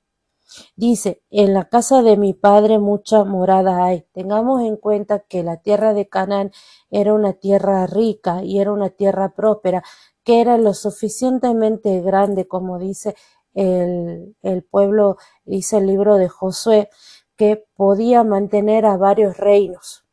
Dice, 0.76 1.22
en 1.30 1.54
la 1.54 1.68
casa 1.68 2.02
de 2.02 2.16
mi 2.16 2.34
padre 2.34 2.78
mucha 2.78 3.24
morada 3.24 3.84
hay. 3.84 4.04
Tengamos 4.12 4.62
en 4.62 4.76
cuenta 4.76 5.20
que 5.20 5.42
la 5.42 5.58
tierra 5.58 5.94
de 5.94 6.08
Canaán 6.08 6.50
era 6.90 7.14
una 7.14 7.34
tierra 7.34 7.86
rica 7.86 8.42
y 8.42 8.58
era 8.58 8.72
una 8.72 8.90
tierra 8.90 9.34
próspera, 9.34 9.84
que 10.24 10.40
era 10.40 10.58
lo 10.58 10.74
suficientemente 10.74 12.00
grande, 12.00 12.48
como 12.48 12.78
dice 12.78 13.14
el, 13.54 14.36
el 14.42 14.64
pueblo, 14.64 15.16
dice 15.44 15.78
el 15.78 15.86
libro 15.86 16.16
de 16.16 16.28
Josué, 16.28 16.88
que 17.36 17.64
podía 17.76 18.24
mantener 18.24 18.86
a 18.86 18.96
varios 18.96 19.36
reinos. 19.36 20.04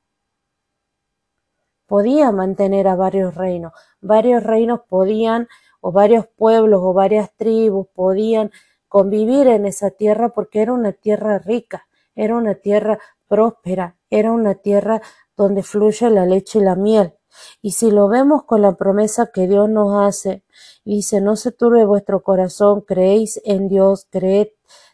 Podía 1.88 2.32
mantener 2.32 2.88
a 2.88 2.96
varios 2.96 3.34
reinos. 3.36 3.74
Varios 4.01 4.44
reinos 4.44 4.82
podían, 4.88 5.48
o 5.82 5.91
varios 5.91 6.27
pueblos, 6.27 6.82
o 6.84 6.94
varias 6.94 7.32
tribus 7.36 7.88
podían 7.96 8.51
convivir 8.88 9.48
en 9.48 9.65
esa 9.65 9.91
tierra 9.91 10.29
porque 10.29 10.62
era 10.62 10.74
una 10.74 10.94
tierra 10.94 11.39
rica, 11.39 11.88
era 12.15 12.36
una 12.36 12.56
tierra 12.56 13.00
próspera, 13.27 13.98
era 14.10 14.32
una 14.32 14.56
tierra 14.56 15.01
donde 15.36 15.63
fluye 15.63 16.10
la 16.10 16.25
leche 16.25 16.60
y 16.60 16.63
la 16.63 16.75
miel. 16.75 17.13
Y 17.62 17.72
si 17.72 17.91
lo 17.91 18.08
vemos 18.08 18.44
con 18.44 18.62
la 18.62 18.74
promesa 18.74 19.32
que 19.34 19.48
Dios 19.48 19.70
nos 19.70 19.94
hace, 20.06 20.44
dice, 20.86 21.22
no 21.22 21.36
se 21.36 21.51
turbe 21.51 21.86
vuestro 21.86 22.24
corazón, 22.24 22.82
creéis 22.82 23.39
en 23.46 23.67
Dios, 23.67 24.08
creed 24.10 24.48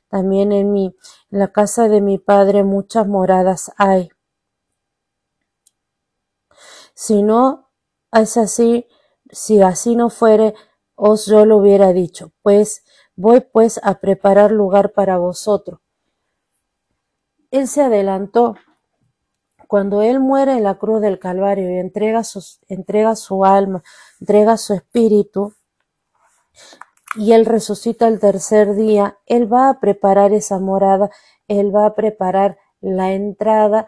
también 0.10 0.52
en 0.52 0.72
mí. 0.72 0.96
En 1.32 1.40
la 1.40 1.52
casa 1.52 1.88
de 1.88 2.02
mi 2.02 2.18
Padre 2.18 2.64
muchas 2.64 3.08
moradas 3.08 3.72
hay. 3.78 4.13
Si 6.94 7.24
no 7.24 7.70
es 8.12 8.38
así, 8.38 8.88
si 9.32 9.62
así 9.62 9.96
no 9.96 10.10
fuere, 10.10 10.54
os 10.96 11.26
yo 11.26 11.46
lo 11.46 11.58
hubiera 11.58 11.92
dicho, 11.94 12.32
pues 12.42 12.84
Voy 13.16 13.42
pues 13.42 13.80
a 13.84 14.00
preparar 14.00 14.52
lugar 14.52 14.92
para 14.94 15.18
vosotros. 15.18 15.80
Él 17.52 17.68
se 17.68 17.84
adelantó. 17.84 18.56
Cuando 19.68 20.02
Él 20.02 20.20
muere 20.20 20.54
en 20.54 20.64
la 20.64 20.80
cruz 20.80 21.00
del 21.00 21.20
Calvario 21.20 21.70
y 21.70 21.80
entrega, 21.80 22.24
entrega 22.68 23.16
su 23.16 23.46
alma, 23.46 23.84
entrega 24.20 24.58
su 24.58 24.74
espíritu, 24.74 25.54
y 27.16 27.34
Él 27.34 27.46
resucita 27.46 28.08
el 28.08 28.20
tercer 28.20 28.74
día, 28.76 29.20
Él 29.28 29.52
va 29.52 29.70
a 29.70 29.80
preparar 29.80 30.34
esa 30.34 30.60
morada, 30.60 31.12
Él 31.48 31.76
va 31.76 31.86
a 31.86 31.96
preparar 31.96 32.58
la 32.82 33.14
entrada, 33.14 33.88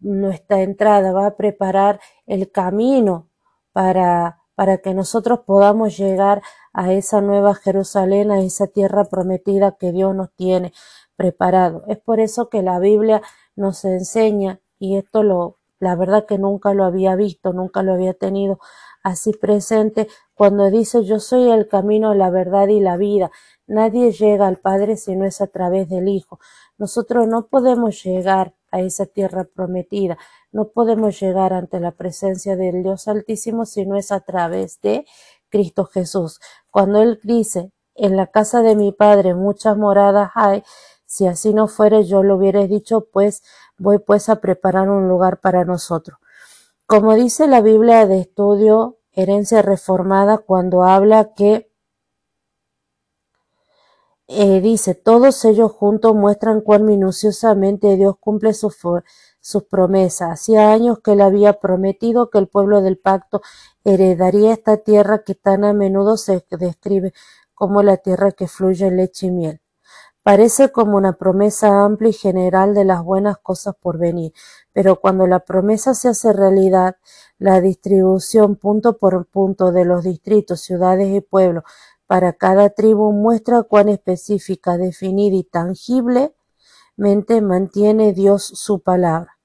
nuestra 0.00 0.62
entrada, 0.62 1.12
va 1.12 1.26
a 1.26 1.36
preparar 1.36 2.00
el 2.26 2.50
camino 2.50 3.28
para, 3.72 4.38
para 4.54 4.78
que 4.78 4.94
nosotros 4.94 5.40
podamos 5.46 5.96
llegar 5.96 6.42
a 6.72 6.92
esa 6.92 7.20
nueva 7.20 7.54
Jerusalén, 7.54 8.30
a 8.30 8.40
esa 8.40 8.66
tierra 8.66 9.04
prometida 9.04 9.72
que 9.72 9.92
Dios 9.92 10.14
nos 10.14 10.32
tiene 10.34 10.72
preparado. 11.16 11.84
Es 11.88 11.98
por 11.98 12.20
eso 12.20 12.48
que 12.48 12.62
la 12.62 12.78
Biblia 12.78 13.22
nos 13.56 13.84
enseña, 13.84 14.60
y 14.78 14.96
esto 14.96 15.22
lo, 15.22 15.58
la 15.80 15.96
verdad 15.96 16.26
que 16.26 16.38
nunca 16.38 16.74
lo 16.74 16.84
había 16.84 17.16
visto, 17.16 17.52
nunca 17.52 17.82
lo 17.82 17.92
había 17.92 18.14
tenido 18.14 18.58
así 19.02 19.32
presente, 19.32 20.08
cuando 20.34 20.70
dice 20.70 21.04
yo 21.04 21.18
soy 21.18 21.50
el 21.50 21.68
camino, 21.68 22.14
la 22.14 22.30
verdad 22.30 22.68
y 22.68 22.80
la 22.80 22.96
vida. 22.96 23.30
Nadie 23.66 24.12
llega 24.12 24.46
al 24.46 24.58
Padre 24.58 24.96
si 24.96 25.16
no 25.16 25.24
es 25.24 25.40
a 25.40 25.48
través 25.48 25.88
del 25.88 26.08
Hijo. 26.08 26.38
Nosotros 26.78 27.26
no 27.26 27.46
podemos 27.46 28.02
llegar 28.04 28.54
a 28.70 28.80
esa 28.80 29.06
tierra 29.06 29.44
prometida, 29.44 30.18
no 30.52 30.68
podemos 30.68 31.20
llegar 31.20 31.52
ante 31.52 31.80
la 31.80 31.92
presencia 31.92 32.56
del 32.56 32.82
Dios 32.82 33.08
Altísimo 33.08 33.66
si 33.66 33.86
no 33.86 33.96
es 33.96 34.12
a 34.12 34.20
través 34.20 34.80
de 34.80 35.06
Cristo 35.48 35.84
Jesús. 35.84 36.40
Cuando 36.70 37.00
Él 37.02 37.20
dice, 37.22 37.72
en 37.94 38.16
la 38.16 38.28
casa 38.28 38.62
de 38.62 38.76
mi 38.76 38.92
Padre 38.92 39.34
muchas 39.34 39.76
moradas 39.76 40.30
hay, 40.34 40.62
si 41.04 41.26
así 41.26 41.54
no 41.54 41.68
fuere 41.68 42.04
yo 42.04 42.22
lo 42.22 42.36
hubiera 42.36 42.66
dicho, 42.66 43.08
pues 43.12 43.42
voy 43.78 43.98
pues 43.98 44.28
a 44.28 44.40
preparar 44.40 44.90
un 44.90 45.08
lugar 45.08 45.40
para 45.40 45.64
nosotros. 45.64 46.18
Como 46.86 47.14
dice 47.14 47.46
la 47.46 47.60
Biblia 47.60 48.06
de 48.06 48.20
estudio 48.20 48.98
Herencia 49.12 49.62
Reformada 49.62 50.38
cuando 50.38 50.84
habla 50.84 51.34
que 51.34 51.67
dice, 54.28 54.94
todos 54.94 55.44
ellos 55.46 55.72
juntos 55.72 56.14
muestran 56.14 56.60
cuán 56.60 56.84
minuciosamente 56.84 57.96
Dios 57.96 58.16
cumple 58.20 58.52
sus, 58.52 58.76
promesas. 59.70 60.30
Hacía 60.32 60.70
años 60.72 60.98
que 61.02 61.12
él 61.12 61.22
había 61.22 61.54
prometido 61.54 62.28
que 62.28 62.38
el 62.38 62.46
pueblo 62.46 62.82
del 62.82 62.98
pacto 62.98 63.40
heredaría 63.84 64.52
esta 64.52 64.76
tierra 64.76 65.24
que 65.24 65.34
tan 65.34 65.64
a 65.64 65.72
menudo 65.72 66.18
se 66.18 66.44
describe 66.50 67.14
como 67.54 67.82
la 67.82 67.96
tierra 67.96 68.32
que 68.32 68.48
fluye 68.48 68.90
leche 68.90 69.28
y 69.28 69.30
miel. 69.30 69.60
Parece 70.22 70.70
como 70.72 70.98
una 70.98 71.14
promesa 71.14 71.82
amplia 71.82 72.10
y 72.10 72.12
general 72.12 72.74
de 72.74 72.84
las 72.84 73.02
buenas 73.02 73.38
cosas 73.38 73.74
por 73.80 73.96
venir, 73.96 74.34
pero 74.74 75.00
cuando 75.00 75.26
la 75.26 75.40
promesa 75.40 75.94
se 75.94 76.08
hace 76.08 76.34
realidad, 76.34 76.96
la 77.38 77.62
distribución 77.62 78.56
punto 78.56 78.98
por 78.98 79.24
punto 79.26 79.72
de 79.72 79.86
los 79.86 80.04
distritos, 80.04 80.60
ciudades 80.60 81.08
y 81.08 81.22
pueblos 81.22 81.64
para 82.08 82.32
cada 82.32 82.70
tribu 82.70 83.12
muestra 83.12 83.62
cuán 83.62 83.90
específica, 83.90 84.78
definida 84.78 85.36
y 85.36 85.44
tangiblemente 85.44 87.42
mantiene 87.42 88.14
Dios 88.14 88.42
su 88.42 88.80
palabra. 88.80 89.38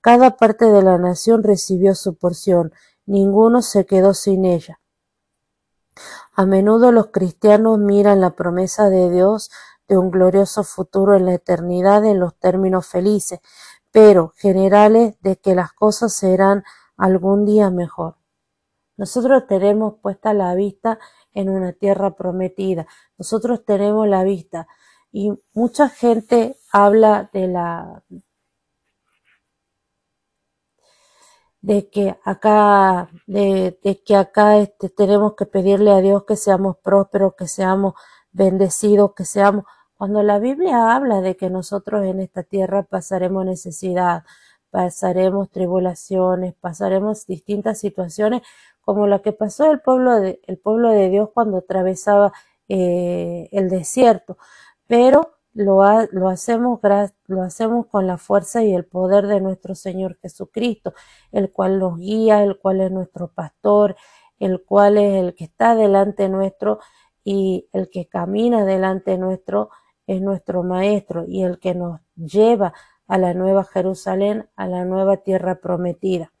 Cada 0.00 0.36
parte 0.36 0.66
de 0.66 0.80
la 0.80 0.96
nación 0.96 1.42
recibió 1.42 1.96
su 1.96 2.14
porción, 2.14 2.72
ninguno 3.04 3.62
se 3.62 3.84
quedó 3.84 4.14
sin 4.14 4.44
ella. 4.44 4.80
A 6.32 6.46
menudo 6.46 6.92
los 6.92 7.08
cristianos 7.08 7.80
miran 7.80 8.20
la 8.20 8.30
promesa 8.30 8.90
de 8.90 9.10
Dios 9.10 9.50
de 9.88 9.98
un 9.98 10.12
glorioso 10.12 10.62
futuro 10.62 11.16
en 11.16 11.26
la 11.26 11.34
eternidad 11.34 12.04
en 12.04 12.20
los 12.20 12.36
términos 12.36 12.86
felices, 12.86 13.40
pero 13.90 14.32
generales 14.36 15.16
de 15.20 15.36
que 15.36 15.56
las 15.56 15.72
cosas 15.72 16.14
serán 16.14 16.62
algún 16.96 17.44
día 17.44 17.70
mejor. 17.70 18.16
Nosotros 18.96 19.48
tenemos 19.48 19.94
puesta 20.00 20.32
la 20.32 20.54
vista 20.54 21.00
en 21.34 21.50
una 21.50 21.72
tierra 21.72 22.14
prometida. 22.14 22.86
Nosotros 23.18 23.64
tenemos 23.64 24.08
la 24.08 24.24
vista 24.24 24.66
y 25.12 25.32
mucha 25.52 25.88
gente 25.88 26.56
habla 26.72 27.30
de 27.32 27.48
la 27.48 28.02
de 31.60 31.88
que 31.88 32.18
acá 32.24 33.08
de, 33.26 33.78
que 34.04 34.16
acá 34.16 34.58
este, 34.58 34.90
tenemos 34.90 35.34
que 35.34 35.46
pedirle 35.46 35.92
a 35.92 36.00
Dios 36.00 36.24
que 36.24 36.36
seamos 36.36 36.76
prósperos, 36.78 37.34
que 37.38 37.48
seamos 37.48 37.94
bendecidos, 38.32 39.14
que 39.14 39.24
seamos 39.24 39.64
cuando 39.96 40.22
la 40.22 40.38
Biblia 40.38 40.94
habla 40.94 41.22
de 41.22 41.36
que 41.36 41.48
nosotros 41.48 42.04
en 42.04 42.20
esta 42.20 42.42
tierra 42.42 42.82
pasaremos 42.82 43.46
necesidad, 43.46 44.24
pasaremos 44.74 45.50
tribulaciones, 45.50 46.52
pasaremos 46.54 47.28
distintas 47.28 47.78
situaciones, 47.78 48.42
como 48.80 49.06
la 49.06 49.20
que 49.20 49.30
pasó 49.32 49.70
el 49.70 49.80
pueblo 49.80 50.18
de, 50.18 51.08
Dios 51.10 51.30
cuando 51.32 51.58
atravesaba 51.58 52.32
eh, 52.68 53.48
el 53.52 53.68
desierto. 53.68 54.36
Pero 54.88 55.36
lo, 55.52 55.84
lo, 56.10 56.28
hacemos, 56.28 56.80
lo 57.28 57.42
hacemos 57.42 57.86
con 57.86 58.08
la 58.08 58.18
fuerza 58.18 58.64
y 58.64 58.74
el 58.74 58.84
poder 58.84 59.28
de 59.28 59.40
nuestro 59.40 59.76
Señor 59.76 60.18
Jesucristo, 60.20 60.92
el 61.30 61.52
cual 61.52 61.78
nos 61.78 61.96
guía, 61.96 62.42
el 62.42 62.58
cual 62.58 62.80
es 62.80 62.90
nuestro 62.90 63.28
pastor, 63.28 63.94
el 64.40 64.64
cual 64.64 64.98
es 64.98 65.22
el 65.22 65.36
que 65.36 65.44
está 65.44 65.76
delante 65.76 66.28
nuestro 66.28 66.80
y 67.22 67.68
el 67.72 67.90
que 67.90 68.08
camina 68.08 68.64
delante 68.64 69.18
nuestro 69.18 69.70
es 70.08 70.20
nuestro 70.20 70.64
Maestro 70.64 71.26
y 71.28 71.44
el 71.44 71.60
que 71.60 71.76
nos 71.76 72.00
lleva 72.16 72.74
a 73.06 73.18
la 73.18 73.34
nueva 73.34 73.64
Jerusalén, 73.64 74.48
a 74.56 74.66
la 74.66 74.84
nueva 74.84 75.18
tierra 75.18 75.56
prometida. 75.56 76.32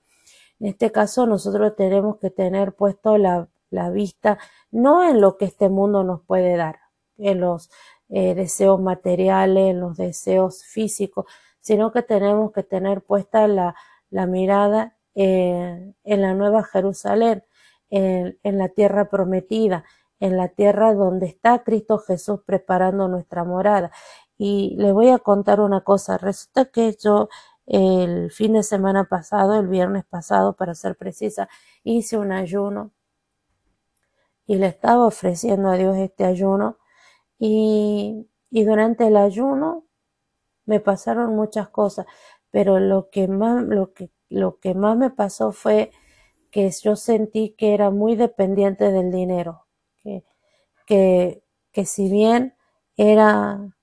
En 0.60 0.68
este 0.68 0.92
caso 0.92 1.26
nosotros 1.26 1.74
tenemos 1.76 2.18
que 2.18 2.30
tener 2.30 2.72
puesto 2.74 3.18
la, 3.18 3.48
vista 3.92 4.38
no 4.70 5.08
en 5.08 5.20
lo 5.20 5.36
que 5.36 5.46
este 5.46 5.68
mundo 5.68 6.04
nos 6.04 6.22
puede 6.22 6.56
dar, 6.56 6.78
en 7.18 7.40
los 7.40 7.70
eh, 8.08 8.34
deseos 8.34 8.80
materiales, 8.80 9.70
en 9.70 9.80
los 9.80 9.96
deseos 9.96 10.62
físicos, 10.64 11.26
sino 11.60 11.90
que 11.90 12.02
tenemos 12.02 12.52
que 12.52 12.62
tener 12.62 13.02
puesta 13.02 13.48
la, 13.48 13.74
mirada 14.10 14.96
en 15.16 15.94
la 16.04 16.34
nueva 16.34 16.62
Jerusalén, 16.62 17.44
en 17.90 18.58
la 18.58 18.68
tierra 18.68 19.08
prometida, 19.08 19.84
en 20.20 20.36
la 20.36 20.48
tierra 20.48 20.94
donde 20.94 21.26
está 21.26 21.62
Cristo 21.64 21.98
Jesús 21.98 22.40
preparando 22.46 23.08
nuestra 23.08 23.44
morada. 23.44 23.90
Y 24.38 24.76
le 24.78 24.92
voy 24.92 25.10
a 25.10 25.18
contar 25.18 25.60
una 25.60 25.82
cosa. 25.82 26.18
Resulta 26.18 26.66
que 26.66 26.96
yo 27.00 27.28
el 27.66 28.30
fin 28.30 28.54
de 28.54 28.62
semana 28.62 29.04
pasado, 29.04 29.58
el 29.58 29.68
viernes 29.68 30.04
pasado, 30.04 30.54
para 30.54 30.74
ser 30.74 30.96
precisa, 30.96 31.48
hice 31.84 32.18
un 32.18 32.32
ayuno 32.32 32.92
y 34.46 34.56
le 34.56 34.66
estaba 34.66 35.06
ofreciendo 35.06 35.70
a 35.70 35.76
Dios 35.76 35.96
este 35.96 36.24
ayuno 36.24 36.78
y, 37.38 38.28
y 38.50 38.64
durante 38.64 39.06
el 39.08 39.16
ayuno 39.16 39.84
me 40.66 40.80
pasaron 40.80 41.36
muchas 41.36 41.68
cosas, 41.70 42.06
pero 42.50 42.80
lo 42.80 43.10
que 43.10 43.28
más, 43.28 43.64
lo 43.64 43.92
que, 43.94 44.10
lo 44.30 44.58
que 44.60 44.74
más 44.74 44.96
me 44.96 45.10
pasó 45.10 45.52
fue 45.52 45.92
que 46.50 46.70
yo 46.70 46.96
sentí 46.96 47.54
que 47.58 47.74
era 47.74 47.90
muy 47.90 48.16
dependiente 48.16 48.92
del 48.92 49.12
dinero 49.12 49.66
que, 50.86 51.42
que, 51.72 51.84
si 51.86 52.08
bien 52.10 52.54
era 52.96 53.73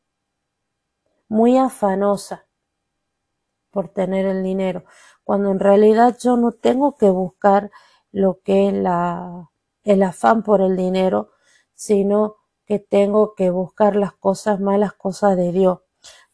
muy 1.31 1.57
afanosa 1.57 2.45
por 3.71 3.87
tener 3.87 4.25
el 4.25 4.43
dinero, 4.43 4.83
cuando 5.23 5.49
en 5.49 5.61
realidad 5.61 6.17
yo 6.19 6.35
no 6.35 6.51
tengo 6.51 6.97
que 6.97 7.09
buscar 7.09 7.71
lo 8.11 8.41
que 8.41 8.67
es 8.67 8.73
la, 8.73 9.49
el 9.85 10.03
afán 10.03 10.43
por 10.43 10.59
el 10.59 10.75
dinero, 10.75 11.31
sino 11.73 12.35
que 12.65 12.79
tengo 12.79 13.33
que 13.33 13.49
buscar 13.49 13.95
las 13.95 14.11
cosas 14.11 14.59
malas 14.59 14.91
cosas 14.91 15.37
de 15.37 15.53
Dios. 15.53 15.79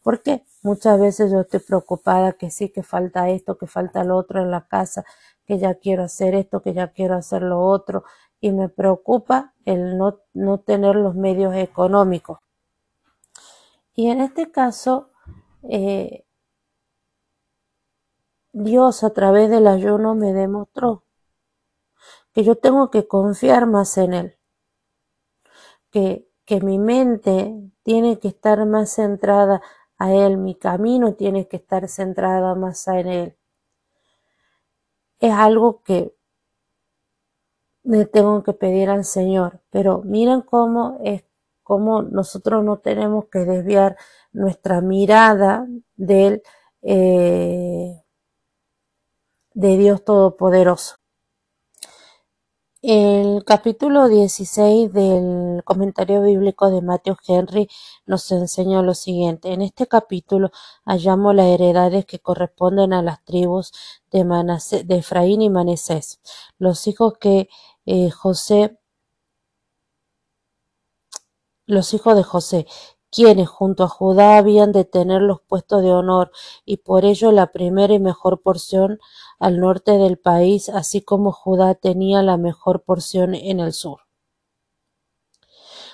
Porque 0.02 0.44
muchas 0.62 0.98
veces 0.98 1.30
yo 1.30 1.42
estoy 1.42 1.60
preocupada 1.60 2.32
que 2.32 2.50
sí, 2.50 2.70
que 2.70 2.82
falta 2.82 3.30
esto, 3.30 3.56
que 3.56 3.68
falta 3.68 4.02
lo 4.02 4.16
otro 4.16 4.42
en 4.42 4.50
la 4.50 4.66
casa, 4.66 5.04
que 5.46 5.58
ya 5.58 5.76
quiero 5.76 6.02
hacer 6.02 6.34
esto, 6.34 6.60
que 6.60 6.74
ya 6.74 6.88
quiero 6.88 7.14
hacer 7.14 7.42
lo 7.42 7.60
otro, 7.60 8.02
y 8.40 8.50
me 8.50 8.68
preocupa 8.68 9.54
el 9.64 9.96
no, 9.96 10.18
no 10.34 10.58
tener 10.58 10.96
los 10.96 11.14
medios 11.14 11.54
económicos. 11.54 12.40
Y 13.98 14.10
en 14.10 14.20
este 14.20 14.52
caso, 14.52 15.10
eh, 15.68 16.24
Dios 18.52 19.02
a 19.02 19.10
través 19.10 19.50
del 19.50 19.66
ayuno 19.66 20.14
me 20.14 20.32
demostró 20.32 21.02
que 22.32 22.44
yo 22.44 22.54
tengo 22.54 22.90
que 22.90 23.08
confiar 23.08 23.66
más 23.66 23.98
en 23.98 24.14
Él, 24.14 24.38
que, 25.90 26.28
que 26.44 26.60
mi 26.60 26.78
mente 26.78 27.52
tiene 27.82 28.20
que 28.20 28.28
estar 28.28 28.64
más 28.66 28.92
centrada 28.92 29.62
a 29.96 30.12
Él, 30.12 30.36
mi 30.36 30.54
camino 30.54 31.14
tiene 31.14 31.48
que 31.48 31.56
estar 31.56 31.88
centrada 31.88 32.54
más 32.54 32.86
en 32.86 33.08
Él. 33.08 33.36
Es 35.18 35.32
algo 35.32 35.82
que 35.82 36.14
le 37.82 38.06
tengo 38.06 38.44
que 38.44 38.52
pedir 38.52 38.90
al 38.90 39.04
Señor. 39.04 39.60
Pero 39.70 40.02
miren 40.04 40.42
cómo 40.42 41.00
es, 41.02 41.24
cómo 41.68 42.00
nosotros 42.00 42.64
no 42.64 42.78
tenemos 42.78 43.26
que 43.30 43.40
desviar 43.40 43.98
nuestra 44.32 44.80
mirada 44.80 45.66
del, 45.96 46.42
eh, 46.80 48.02
de 49.52 49.76
Dios 49.76 50.02
Todopoderoso. 50.02 50.96
El 52.80 53.44
capítulo 53.44 54.08
16 54.08 54.94
del 54.94 55.62
comentario 55.64 56.22
bíblico 56.22 56.70
de 56.70 56.80
Matthew 56.80 57.16
Henry 57.26 57.68
nos 58.06 58.32
enseña 58.32 58.80
lo 58.80 58.94
siguiente. 58.94 59.52
En 59.52 59.60
este 59.60 59.86
capítulo 59.86 60.50
hallamos 60.86 61.34
las 61.34 61.48
heredades 61.48 62.06
que 62.06 62.18
corresponden 62.18 62.94
a 62.94 63.02
las 63.02 63.22
tribus 63.24 63.72
de, 64.10 64.24
de 64.84 64.96
Efraín 64.96 65.42
y 65.42 65.50
Manasés, 65.50 66.20
los 66.56 66.86
hijos 66.86 67.18
que 67.20 67.50
eh, 67.84 68.08
José, 68.08 68.78
los 71.68 71.94
hijos 71.94 72.16
de 72.16 72.24
José, 72.24 72.66
quienes 73.10 73.48
junto 73.48 73.84
a 73.84 73.88
Judá 73.88 74.38
habían 74.38 74.72
de 74.72 74.84
tener 74.84 75.22
los 75.22 75.40
puestos 75.42 75.82
de 75.82 75.92
honor 75.92 76.32
y 76.64 76.78
por 76.78 77.04
ello 77.04 77.30
la 77.30 77.52
primera 77.52 77.94
y 77.94 77.98
mejor 78.00 78.42
porción 78.42 78.98
al 79.38 79.60
norte 79.60 79.92
del 79.92 80.18
país, 80.18 80.68
así 80.68 81.02
como 81.02 81.30
Judá 81.30 81.74
tenía 81.74 82.22
la 82.22 82.36
mejor 82.36 82.82
porción 82.82 83.34
en 83.34 83.60
el 83.60 83.72
sur. 83.72 84.00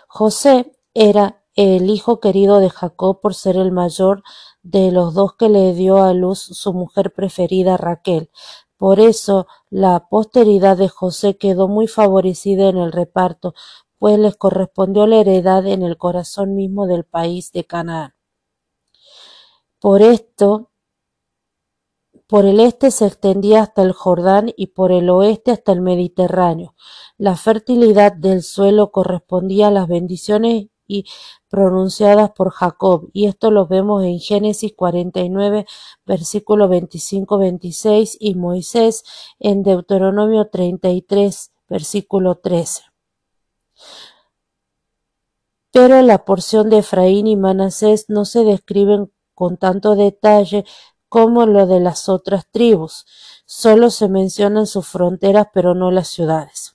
José 0.08 0.72
era 0.94 1.42
el 1.56 1.90
hijo 1.90 2.20
querido 2.20 2.60
de 2.60 2.70
Jacob 2.70 3.20
por 3.20 3.34
ser 3.34 3.56
el 3.56 3.72
mayor 3.72 4.22
de 4.62 4.92
los 4.92 5.14
dos 5.14 5.34
que 5.34 5.48
le 5.48 5.74
dio 5.74 6.02
a 6.02 6.14
luz 6.14 6.38
su 6.38 6.72
mujer 6.72 7.12
preferida 7.12 7.76
Raquel. 7.76 8.30
Por 8.76 8.98
eso 8.98 9.46
la 9.70 10.08
posteridad 10.08 10.76
de 10.76 10.88
José 10.88 11.36
quedó 11.36 11.68
muy 11.68 11.86
favorecida 11.86 12.68
en 12.68 12.76
el 12.76 12.92
reparto, 12.92 13.54
pues 14.04 14.18
les 14.18 14.36
correspondió 14.36 15.06
la 15.06 15.16
heredad 15.16 15.66
en 15.66 15.82
el 15.82 15.96
corazón 15.96 16.54
mismo 16.54 16.86
del 16.86 17.04
país 17.04 17.52
de 17.52 17.64
Canaán. 17.64 18.12
Por 19.80 20.02
esto, 20.02 20.72
por 22.26 22.44
el 22.44 22.60
este 22.60 22.90
se 22.90 23.06
extendía 23.06 23.62
hasta 23.62 23.80
el 23.80 23.92
Jordán 23.92 24.52
y 24.58 24.66
por 24.66 24.92
el 24.92 25.08
oeste 25.08 25.52
hasta 25.52 25.72
el 25.72 25.80
Mediterráneo. 25.80 26.74
La 27.16 27.34
fertilidad 27.34 28.12
del 28.12 28.42
suelo 28.42 28.92
correspondía 28.92 29.68
a 29.68 29.70
las 29.70 29.88
bendiciones 29.88 30.66
pronunciadas 31.48 32.30
por 32.32 32.50
Jacob, 32.50 33.08
y 33.14 33.24
esto 33.24 33.50
lo 33.50 33.66
vemos 33.66 34.04
en 34.04 34.20
Génesis 34.20 34.74
49, 34.76 35.64
versículo 36.04 36.68
25-26, 36.68 38.18
y 38.20 38.34
Moisés 38.34 39.02
en 39.38 39.62
Deuteronomio 39.62 40.50
33, 40.50 41.52
versículo 41.70 42.34
13. 42.34 42.93
Pero 45.74 46.00
la 46.02 46.24
porción 46.24 46.70
de 46.70 46.78
Efraín 46.78 47.26
y 47.26 47.34
Manasés 47.34 48.04
no 48.08 48.24
se 48.26 48.44
describen 48.44 49.12
con 49.34 49.56
tanto 49.56 49.96
detalle 49.96 50.64
como 51.08 51.46
lo 51.46 51.66
de 51.66 51.80
las 51.80 52.08
otras 52.08 52.48
tribus. 52.48 53.06
Solo 53.44 53.90
se 53.90 54.08
mencionan 54.08 54.68
sus 54.68 54.86
fronteras 54.86 55.48
pero 55.52 55.74
no 55.74 55.90
las 55.90 56.06
ciudades. 56.06 56.73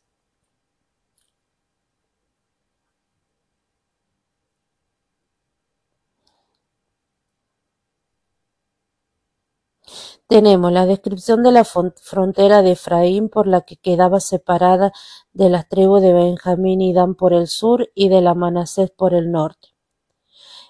Tenemos 10.30 10.72
la 10.72 10.86
descripción 10.86 11.42
de 11.42 11.52
la 11.52 11.64
frontera 11.64 12.62
de 12.62 12.74
Efraín 12.74 13.30
por 13.30 13.48
la 13.48 13.62
que 13.62 13.78
quedaba 13.78 14.20
separada 14.20 14.92
de 15.34 15.50
las 15.50 15.68
tribus 15.68 16.04
de 16.04 16.14
Benjamín 16.14 16.82
y 16.82 16.94
Dan 16.94 17.16
por 17.16 17.34
el 17.34 17.48
sur 17.48 17.90
y 17.96 18.10
de 18.10 18.22
la 18.22 18.36
Manasés 18.36 18.92
por 18.92 19.16
el 19.16 19.32
norte. 19.32 19.70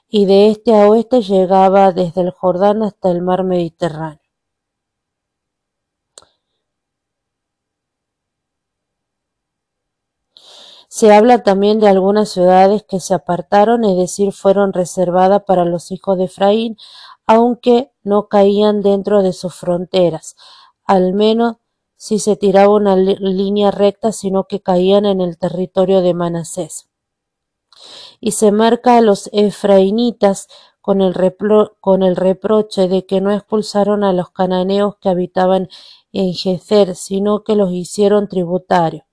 Y 0.08 0.28
de 0.28 0.48
este 0.48 0.74
a 0.74 0.88
oeste 0.88 1.22
llegaba 1.22 1.92
desde 1.92 2.22
el 2.22 2.32
Jordán 2.32 2.84
hasta 2.84 3.12
el 3.12 3.22
mar 3.22 3.44
Mediterráneo. 3.44 4.19
Se 11.00 11.14
habla 11.14 11.44
también 11.44 11.80
de 11.80 11.88
algunas 11.88 12.28
ciudades 12.28 12.84
que 12.84 13.00
se 13.00 13.14
apartaron, 13.14 13.86
es 13.86 13.96
decir, 13.96 14.34
fueron 14.34 14.74
reservadas 14.74 15.44
para 15.48 15.64
los 15.64 15.94
hijos 15.94 16.18
de 16.18 16.26
Efraín, 16.26 16.76
aunque 17.26 17.94
no 18.04 18.28
caían 18.28 18.82
dentro 18.82 19.24
de 19.24 19.32
sus 19.32 19.56
fronteras, 19.56 20.36
al 20.84 21.14
menos 21.14 21.56
si 21.96 22.20
se 22.20 22.36
tiraba 22.36 22.76
una 22.76 22.98
línea 22.98 23.72
recta, 23.72 24.12
sino 24.12 24.44
que 24.44 24.60
caían 24.62 25.06
en 25.06 25.22
el 25.22 25.38
territorio 25.38 26.02
de 26.02 26.14
Manasés. 26.14 26.90
Y 28.20 28.32
se 28.32 28.52
marca 28.52 28.98
a 28.98 29.02
los 29.02 29.30
efraínitas 29.32 30.50
con 30.82 31.00
el, 31.00 31.14
reproche 31.14 32.90
de 32.90 33.06
que 33.06 33.22
no 33.22 33.32
expulsaron 33.32 34.04
a 34.04 34.12
los 34.12 34.32
cananeos 34.32 34.98
que 34.98 35.08
habitaban 35.08 35.70
en 36.12 36.34
Jezer, 36.34 36.94
sino 36.96 37.46
que 37.46 37.56
los 37.56 37.72
hicieron 37.72 38.28
tributarios. 38.28 39.09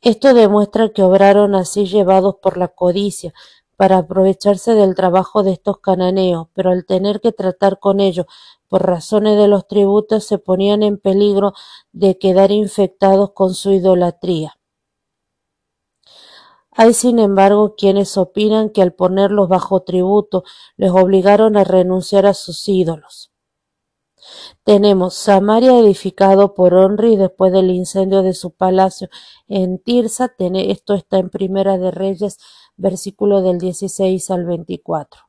Esto 0.00 0.32
demuestra 0.34 0.90
que 0.90 1.02
obraron 1.02 1.54
así 1.54 1.86
llevados 1.86 2.36
por 2.40 2.56
la 2.56 2.68
codicia, 2.68 3.34
para 3.78 3.98
aprovecharse 3.98 4.74
del 4.74 4.96
trabajo 4.96 5.44
de 5.44 5.52
estos 5.52 5.78
cananeos, 5.78 6.48
pero 6.52 6.70
al 6.70 6.84
tener 6.84 7.20
que 7.20 7.30
tratar 7.30 7.78
con 7.78 8.00
ellos 8.00 8.26
por 8.66 8.84
razones 8.84 9.38
de 9.38 9.46
los 9.46 9.68
tributos 9.68 10.24
se 10.24 10.38
ponían 10.38 10.82
en 10.82 10.98
peligro 10.98 11.52
de 11.92 12.18
quedar 12.18 12.50
infectados 12.50 13.30
con 13.34 13.54
su 13.54 13.70
idolatría. 13.70 14.58
Hay 16.72 16.92
sin 16.92 17.20
embargo 17.20 17.76
quienes 17.76 18.16
opinan 18.16 18.70
que 18.70 18.82
al 18.82 18.94
ponerlos 18.94 19.48
bajo 19.48 19.82
tributo 19.82 20.42
les 20.76 20.90
obligaron 20.90 21.56
a 21.56 21.62
renunciar 21.62 22.26
a 22.26 22.34
sus 22.34 22.68
ídolos. 22.68 23.30
Tenemos 24.64 25.14
Samaria 25.14 25.78
edificado 25.78 26.54
por 26.54 26.74
Onri 26.74 27.16
después 27.16 27.52
del 27.52 27.70
incendio 27.70 28.22
de 28.22 28.34
su 28.34 28.50
palacio 28.52 29.08
en 29.46 29.78
Tirsa, 29.78 30.34
esto 30.38 30.94
está 30.94 31.18
en 31.18 31.30
Primera 31.30 31.78
de 31.78 31.90
Reyes 31.90 32.38
versículo 32.78 33.42
del 33.42 33.58
16 33.58 34.30
al 34.30 34.46
24. 34.46 35.22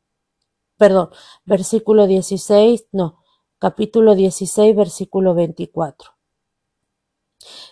Perdón, 0.78 1.10
versículo 1.44 2.08
16, 2.08 2.88
no, 2.94 3.20
capítulo 3.58 4.16
16, 4.16 4.76
versículo 4.76 5.34
24. 5.34 6.12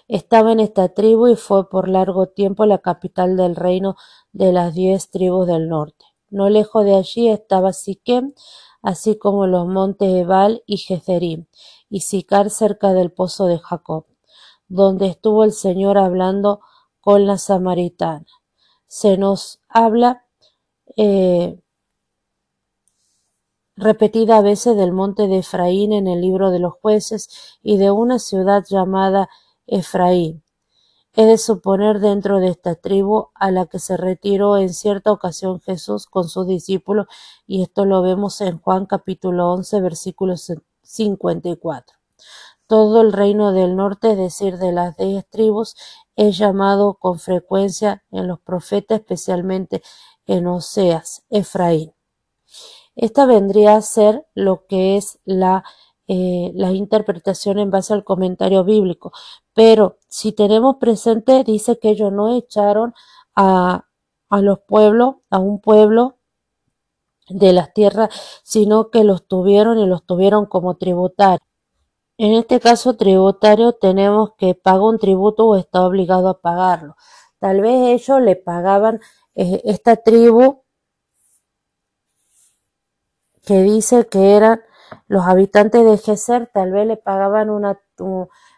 Estaba 0.08 0.52
en 0.52 0.60
esta 0.60 0.90
tribu 0.90 1.28
y 1.28 1.36
fue 1.36 1.70
por 1.70 1.88
largo 1.88 2.28
tiempo 2.28 2.66
la 2.66 2.80
capital 2.80 3.38
del 3.38 3.56
reino 3.56 3.96
de 4.32 4.52
las 4.52 4.74
diez 4.74 5.10
tribus 5.10 5.48
del 5.48 5.70
norte. 5.70 6.06
No 6.30 6.50
lejos 6.50 6.84
de 6.84 6.96
allí 6.96 7.30
estaba 7.30 7.72
Siquem, 7.72 8.34
así 8.82 9.18
como 9.18 9.48
los 9.48 9.68
montes 9.68 10.10
Ebal 10.10 10.64
y 10.66 10.78
Jezerim, 10.78 11.46
y 11.90 12.02
Sicar 12.02 12.50
cerca 12.50 12.94
del 12.94 13.12
pozo 13.12 13.46
de 13.46 13.60
Jacob, 13.60 14.06
donde 14.68 15.08
estuvo 15.08 15.44
el 15.44 15.54
Señor 15.54 15.98
hablando 15.98 16.62
con 17.00 17.26
la 17.26 17.38
samaritana 17.38 18.26
se 18.88 19.18
nos 19.18 19.60
habla 19.68 20.26
eh, 20.96 21.60
repetida 23.76 24.42
veces 24.42 24.76
del 24.76 24.94
monte 24.94 25.28
de 25.28 25.40
Efraín 25.40 25.94
en 25.94 26.08
el 26.08 26.22
libro 26.22 26.50
de 26.50 26.60
los 26.60 26.74
jueces 26.74 27.58
y 27.62 27.78
de 27.78 27.92
una 27.92 28.18
ciudad 28.18 28.64
llamada 28.68 29.30
Efraín. 29.68 30.44
Es 31.18 31.26
de 31.26 31.40
suponer 31.40 32.00
dentro 32.00 32.40
de 32.40 32.50
esta 32.50 32.76
tribu 32.76 33.30
a 33.34 33.50
la 33.50 33.66
que 33.66 33.80
se 33.80 33.98
retiró 33.98 34.56
en 34.56 34.72
cierta 34.72 35.12
ocasión 35.12 35.60
Jesús 35.62 36.06
con 36.06 36.30
sus 36.30 36.46
discípulos 36.46 37.08
y 37.48 37.64
esto 37.64 37.86
lo 37.86 38.04
vemos 38.04 38.40
en 38.40 38.60
Juan 38.60 38.86
capítulo 38.86 39.52
11 39.52 39.82
versículo 39.82 40.36
54. 40.84 41.98
Todo 42.68 43.02
el 43.02 43.14
reino 43.14 43.52
del 43.52 43.76
norte, 43.76 44.12
es 44.12 44.18
decir, 44.20 44.60
de 44.60 44.72
las 44.72 44.96
diez 44.96 45.28
tribus, 45.28 45.76
es 46.16 46.38
llamado 46.38 46.94
con 46.94 47.18
frecuencia 47.18 48.04
en 48.12 48.28
los 48.28 48.40
profetas, 48.40 49.00
especialmente 49.00 49.82
en 50.28 50.46
Oseas, 50.46 51.24
Efraín. 51.32 51.96
Esta 52.96 53.26
vendría 53.26 53.76
a 53.76 53.82
ser 53.82 54.28
lo 54.36 54.68
que 54.68 54.98
es 54.98 55.18
la, 55.26 55.64
eh, 56.08 56.52
la 56.56 56.72
interpretación 56.72 57.60
en 57.60 57.72
base 57.72 57.94
al 57.94 58.04
comentario 58.04 58.64
bíblico. 58.64 59.12
Pero 59.54 59.98
si 60.08 60.32
tenemos 60.32 60.78
presente, 60.78 61.44
dice 61.44 61.80
que 61.80 61.90
ellos 61.90 62.12
no 62.12 62.36
echaron 62.36 62.94
a, 63.36 63.86
a 64.30 64.42
los 64.42 64.60
pueblos, 64.60 65.16
a 65.30 65.40
un 65.40 65.60
pueblo 65.60 66.18
de 67.30 67.54
las 67.54 67.74
tierras, 67.74 68.10
sino 68.44 68.90
que 68.90 69.04
los 69.04 69.28
tuvieron 69.28 69.80
y 69.80 69.86
los 69.86 70.06
tuvieron 70.06 70.46
como 70.46 70.78
tributarios. 70.78 71.42
En 72.18 72.34
este 72.34 72.60
caso 72.60 72.96
tributario 72.96 73.74
tenemos 73.74 74.32
que 74.38 74.56
paga 74.56 74.84
un 74.84 74.98
tributo 74.98 75.48
o 75.48 75.56
está 75.56 75.86
obligado 75.86 76.30
a 76.30 76.42
pagarlo. 76.42 76.96
Tal 77.40 77.62
vez 77.62 78.02
ellos 78.02 78.22
le 78.22 78.36
pagaban 78.36 79.00
eh, 79.36 79.62
esta 79.66 79.98
tribu 79.98 80.64
que 83.46 83.62
dice 83.62 84.08
que 84.08 84.36
eran 84.36 84.62
los 85.08 85.26
habitantes 85.26 85.86
de 85.86 85.98
Geser, 85.98 86.50
tal 86.54 86.72
vez 86.72 86.88
le 86.88 86.98
pagaban 86.98 87.50
una 87.50 87.80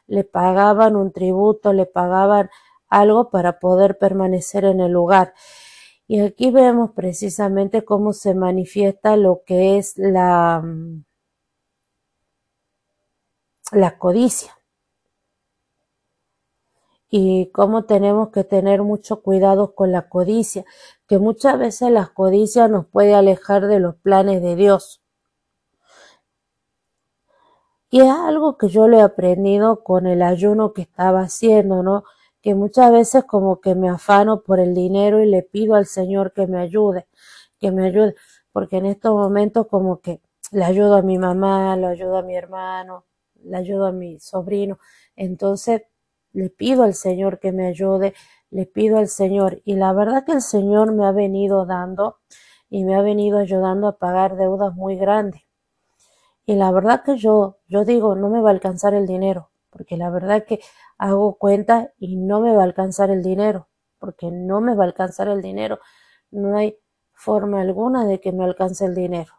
le 0.07 0.23
pagaban 0.23 0.95
un 0.95 1.11
tributo, 1.11 1.71
le 1.73 1.85
pagaban 1.85 2.49
algo 2.89 3.29
para 3.29 3.59
poder 3.59 3.97
permanecer 3.97 4.65
en 4.65 4.81
el 4.81 4.91
lugar. 4.91 5.33
Y 6.07 6.21
aquí 6.21 6.49
vemos 6.51 6.91
precisamente 6.95 7.85
cómo 7.85 8.13
se 8.13 8.33
manifiesta 8.33 9.15
lo 9.15 9.43
que 9.45 9.77
es 9.77 9.97
la, 9.97 10.63
la 13.71 13.97
codicia 13.99 14.59
y 17.09 17.49
cómo 17.51 17.85
tenemos 17.85 18.29
que 18.29 18.43
tener 18.43 18.83
mucho 18.83 19.21
cuidado 19.21 19.73
con 19.73 19.91
la 19.91 20.09
codicia, 20.09 20.63
que 21.07 21.17
muchas 21.17 21.57
veces 21.57 21.91
la 21.91 22.07
codicia 22.07 22.67
nos 22.67 22.85
puede 22.87 23.15
alejar 23.15 23.67
de 23.67 23.79
los 23.79 23.95
planes 23.95 24.41
de 24.41 24.55
Dios. 24.55 24.98
Y 27.91 28.01
es 28.01 28.09
algo 28.09 28.57
que 28.57 28.67
yo 28.69 28.87
lo 28.87 28.97
he 28.97 29.01
aprendido 29.01 29.83
con 29.83 30.07
el 30.07 30.21
ayuno 30.21 30.73
que 30.73 30.81
estaba 30.83 31.21
haciendo, 31.21 31.83
¿no? 31.83 32.03
Que 32.41 32.55
muchas 32.55 32.91
veces 32.91 33.23
como 33.25 33.61
que 33.61 33.75
me 33.75 33.89
afano 33.89 34.41
por 34.41 34.59
el 34.59 34.75
dinero 34.75 35.21
y 35.21 35.25
le 35.27 35.43
pido 35.43 35.75
al 35.75 35.85
Señor 35.85 36.33
que 36.33 36.47
me 36.47 36.59
ayude, 36.59 37.07
que 37.59 37.71
me 37.71 37.85
ayude, 37.87 38.15
porque 38.51 38.77
en 38.77 38.85
estos 38.85 39.13
momentos 39.13 39.67
como 39.67 40.01
que 40.01 40.21
le 40.51 40.63
ayudo 40.65 40.95
a 40.97 41.01
mi 41.01 41.17
mamá, 41.17 41.75
le 41.77 41.87
ayudo 41.87 42.17
a 42.17 42.23
mi 42.23 42.35
hermano, 42.35 43.05
le 43.43 43.57
ayudo 43.57 43.87
a 43.87 43.91
mi 43.91 44.19
sobrino. 44.19 44.79
Entonces 45.15 45.83
le 46.33 46.49
pido 46.49 46.83
al 46.83 46.93
Señor 46.93 47.39
que 47.39 47.51
me 47.51 47.67
ayude, 47.67 48.13
le 48.51 48.65
pido 48.67 48.97
al 48.99 49.07
Señor 49.07 49.61
y 49.65 49.75
la 49.75 49.93
verdad 49.93 50.25
que 50.25 50.33
el 50.33 50.41
Señor 50.41 50.93
me 50.93 51.05
ha 51.05 51.11
venido 51.11 51.65
dando 51.65 52.17
y 52.69 52.83
me 52.85 52.95
ha 52.95 53.01
venido 53.01 53.39
ayudando 53.39 53.87
a 53.87 53.97
pagar 53.97 54.37
deudas 54.37 54.75
muy 54.75 54.95
grandes. 54.95 55.48
Y 56.49 56.55
la 56.55 56.71
verdad 56.71 57.03
que 57.05 57.15
yo, 57.17 57.59
yo 57.67 57.85
digo, 57.85 58.15
no 58.15 58.27
me 58.29 58.41
va 58.41 58.49
a 58.49 58.53
alcanzar 58.53 58.93
el 58.95 59.05
dinero, 59.05 59.51
porque 59.69 59.95
la 59.97 60.09
verdad 60.09 60.43
que 60.45 60.59
hago 60.97 61.37
cuenta 61.37 61.93
y 61.97 62.17
no 62.17 62.41
me 62.41 62.53
va 62.53 62.61
a 62.63 62.65
alcanzar 62.65 63.09
el 63.09 63.21
dinero, 63.23 63.69
porque 63.99 64.31
no 64.31 64.59
me 64.59 64.75
va 64.75 64.83
a 64.83 64.87
alcanzar 64.87 65.27
el 65.29 65.41
dinero. 65.41 65.79
No 66.31 66.57
hay 66.57 66.77
forma 67.13 67.61
alguna 67.61 68.05
de 68.05 68.19
que 68.19 68.31
me 68.31 68.43
alcance 68.45 68.83
el 68.85 68.95
dinero. 68.95 69.31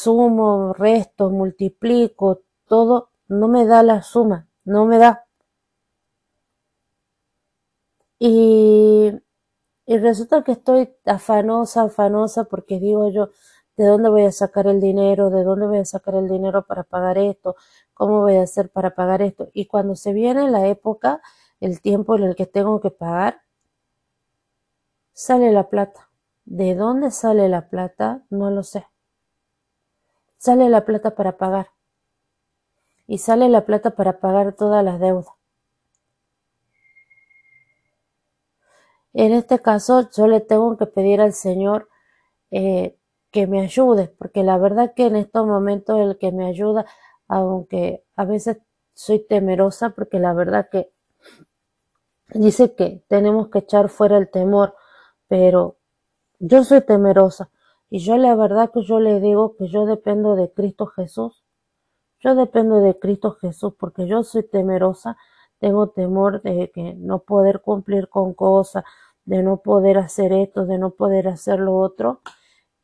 Sumo, 0.00 0.74
resto, 0.74 1.30
multiplico, 1.30 2.42
todo, 2.68 3.08
no 3.28 3.48
me 3.48 3.64
da 3.64 3.82
la 3.82 4.02
suma 4.02 4.50
no 4.66 4.84
me 4.84 4.98
da. 4.98 5.24
Y, 8.18 9.10
y 9.86 9.98
resulta 9.98 10.44
que 10.44 10.52
estoy 10.52 10.90
afanosa, 11.06 11.82
afanosa, 11.84 12.44
porque 12.44 12.80
digo 12.80 13.10
yo, 13.10 13.30
¿de 13.76 13.84
dónde 13.86 14.08
voy 14.08 14.24
a 14.24 14.32
sacar 14.32 14.66
el 14.66 14.80
dinero? 14.80 15.30
¿De 15.30 15.44
dónde 15.44 15.66
voy 15.66 15.78
a 15.78 15.84
sacar 15.84 16.14
el 16.14 16.28
dinero 16.28 16.66
para 16.66 16.84
pagar 16.84 17.18
esto? 17.18 17.56
¿Cómo 17.94 18.20
voy 18.20 18.36
a 18.36 18.42
hacer 18.42 18.70
para 18.70 18.94
pagar 18.94 19.22
esto? 19.22 19.48
Y 19.52 19.66
cuando 19.66 19.94
se 19.96 20.12
viene 20.12 20.50
la 20.50 20.66
época, 20.66 21.20
el 21.60 21.80
tiempo 21.80 22.16
en 22.16 22.24
el 22.24 22.36
que 22.36 22.46
tengo 22.46 22.80
que 22.80 22.90
pagar, 22.90 23.42
sale 25.12 25.52
la 25.52 25.68
plata. 25.68 26.10
¿De 26.44 26.74
dónde 26.74 27.10
sale 27.10 27.48
la 27.48 27.68
plata? 27.68 28.22
No 28.30 28.50
lo 28.50 28.62
sé. 28.62 28.86
Sale 30.38 30.68
la 30.68 30.84
plata 30.84 31.14
para 31.14 31.36
pagar 31.36 31.68
y 33.06 33.18
sale 33.18 33.48
la 33.48 33.64
plata 33.64 33.90
para 33.90 34.18
pagar 34.18 34.54
todas 34.54 34.84
las 34.84 35.00
deudas. 35.00 35.28
En 39.12 39.32
este 39.32 39.60
caso 39.60 40.10
yo 40.10 40.26
le 40.26 40.40
tengo 40.40 40.76
que 40.76 40.86
pedir 40.86 41.20
al 41.20 41.32
Señor 41.32 41.88
eh, 42.50 42.96
que 43.30 43.46
me 43.46 43.60
ayude, 43.60 44.08
porque 44.18 44.42
la 44.42 44.58
verdad 44.58 44.94
que 44.94 45.06
en 45.06 45.16
estos 45.16 45.46
momentos 45.46 46.00
el 46.00 46.18
que 46.18 46.32
me 46.32 46.46
ayuda, 46.46 46.86
aunque 47.28 48.04
a 48.16 48.24
veces 48.24 48.58
soy 48.94 49.20
temerosa, 49.20 49.90
porque 49.90 50.18
la 50.18 50.32
verdad 50.32 50.68
que 50.70 50.90
dice 52.30 52.74
que 52.74 53.02
tenemos 53.08 53.48
que 53.48 53.60
echar 53.60 53.88
fuera 53.88 54.18
el 54.18 54.30
temor, 54.30 54.74
pero 55.28 55.76
yo 56.38 56.64
soy 56.64 56.80
temerosa 56.82 57.50
y 57.90 57.98
yo 58.00 58.16
la 58.16 58.34
verdad 58.34 58.70
que 58.72 58.82
yo 58.82 59.00
le 59.00 59.20
digo 59.20 59.56
que 59.56 59.68
yo 59.68 59.86
dependo 59.86 60.36
de 60.36 60.52
Cristo 60.52 60.86
Jesús 60.86 61.46
yo 62.20 62.34
dependo 62.34 62.80
de 62.80 62.98
Cristo 62.98 63.36
Jesús 63.40 63.74
porque 63.78 64.06
yo 64.06 64.24
soy 64.24 64.42
temerosa, 64.42 65.16
tengo 65.58 65.90
temor 65.90 66.42
de 66.42 66.70
que 66.74 66.94
no 66.94 67.20
poder 67.20 67.60
cumplir 67.60 68.08
con 68.08 68.34
cosas, 68.34 68.84
de 69.24 69.42
no 69.42 69.58
poder 69.58 69.98
hacer 69.98 70.32
esto, 70.32 70.66
de 70.66 70.78
no 70.78 70.90
poder 70.90 71.28
hacer 71.28 71.60
lo 71.60 71.76
otro. 71.76 72.20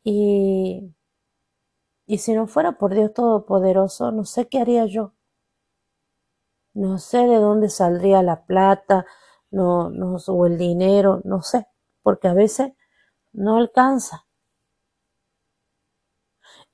Y, 0.03 0.93
y 2.05 2.19
si 2.19 2.33
no 2.33 2.47
fuera 2.47 2.77
por 2.77 2.93
Dios 2.93 3.13
Todopoderoso, 3.13 4.13
no 4.13 4.23
sé 4.23 4.47
qué 4.47 4.59
haría 4.61 4.85
yo. 4.85 5.11
No 6.75 6.99
sé 6.99 7.17
de 7.25 7.37
dónde 7.37 7.67
saldría 7.67 8.21
la 8.21 8.45
plata, 8.45 9.07
no, 9.49 9.89
no, 9.89 10.17
o 10.27 10.45
el 10.45 10.59
dinero, 10.59 11.19
no 11.23 11.41
sé, 11.41 11.65
porque 12.03 12.27
a 12.27 12.35
veces 12.35 12.73
no 13.33 13.57
alcanza. 13.57 14.27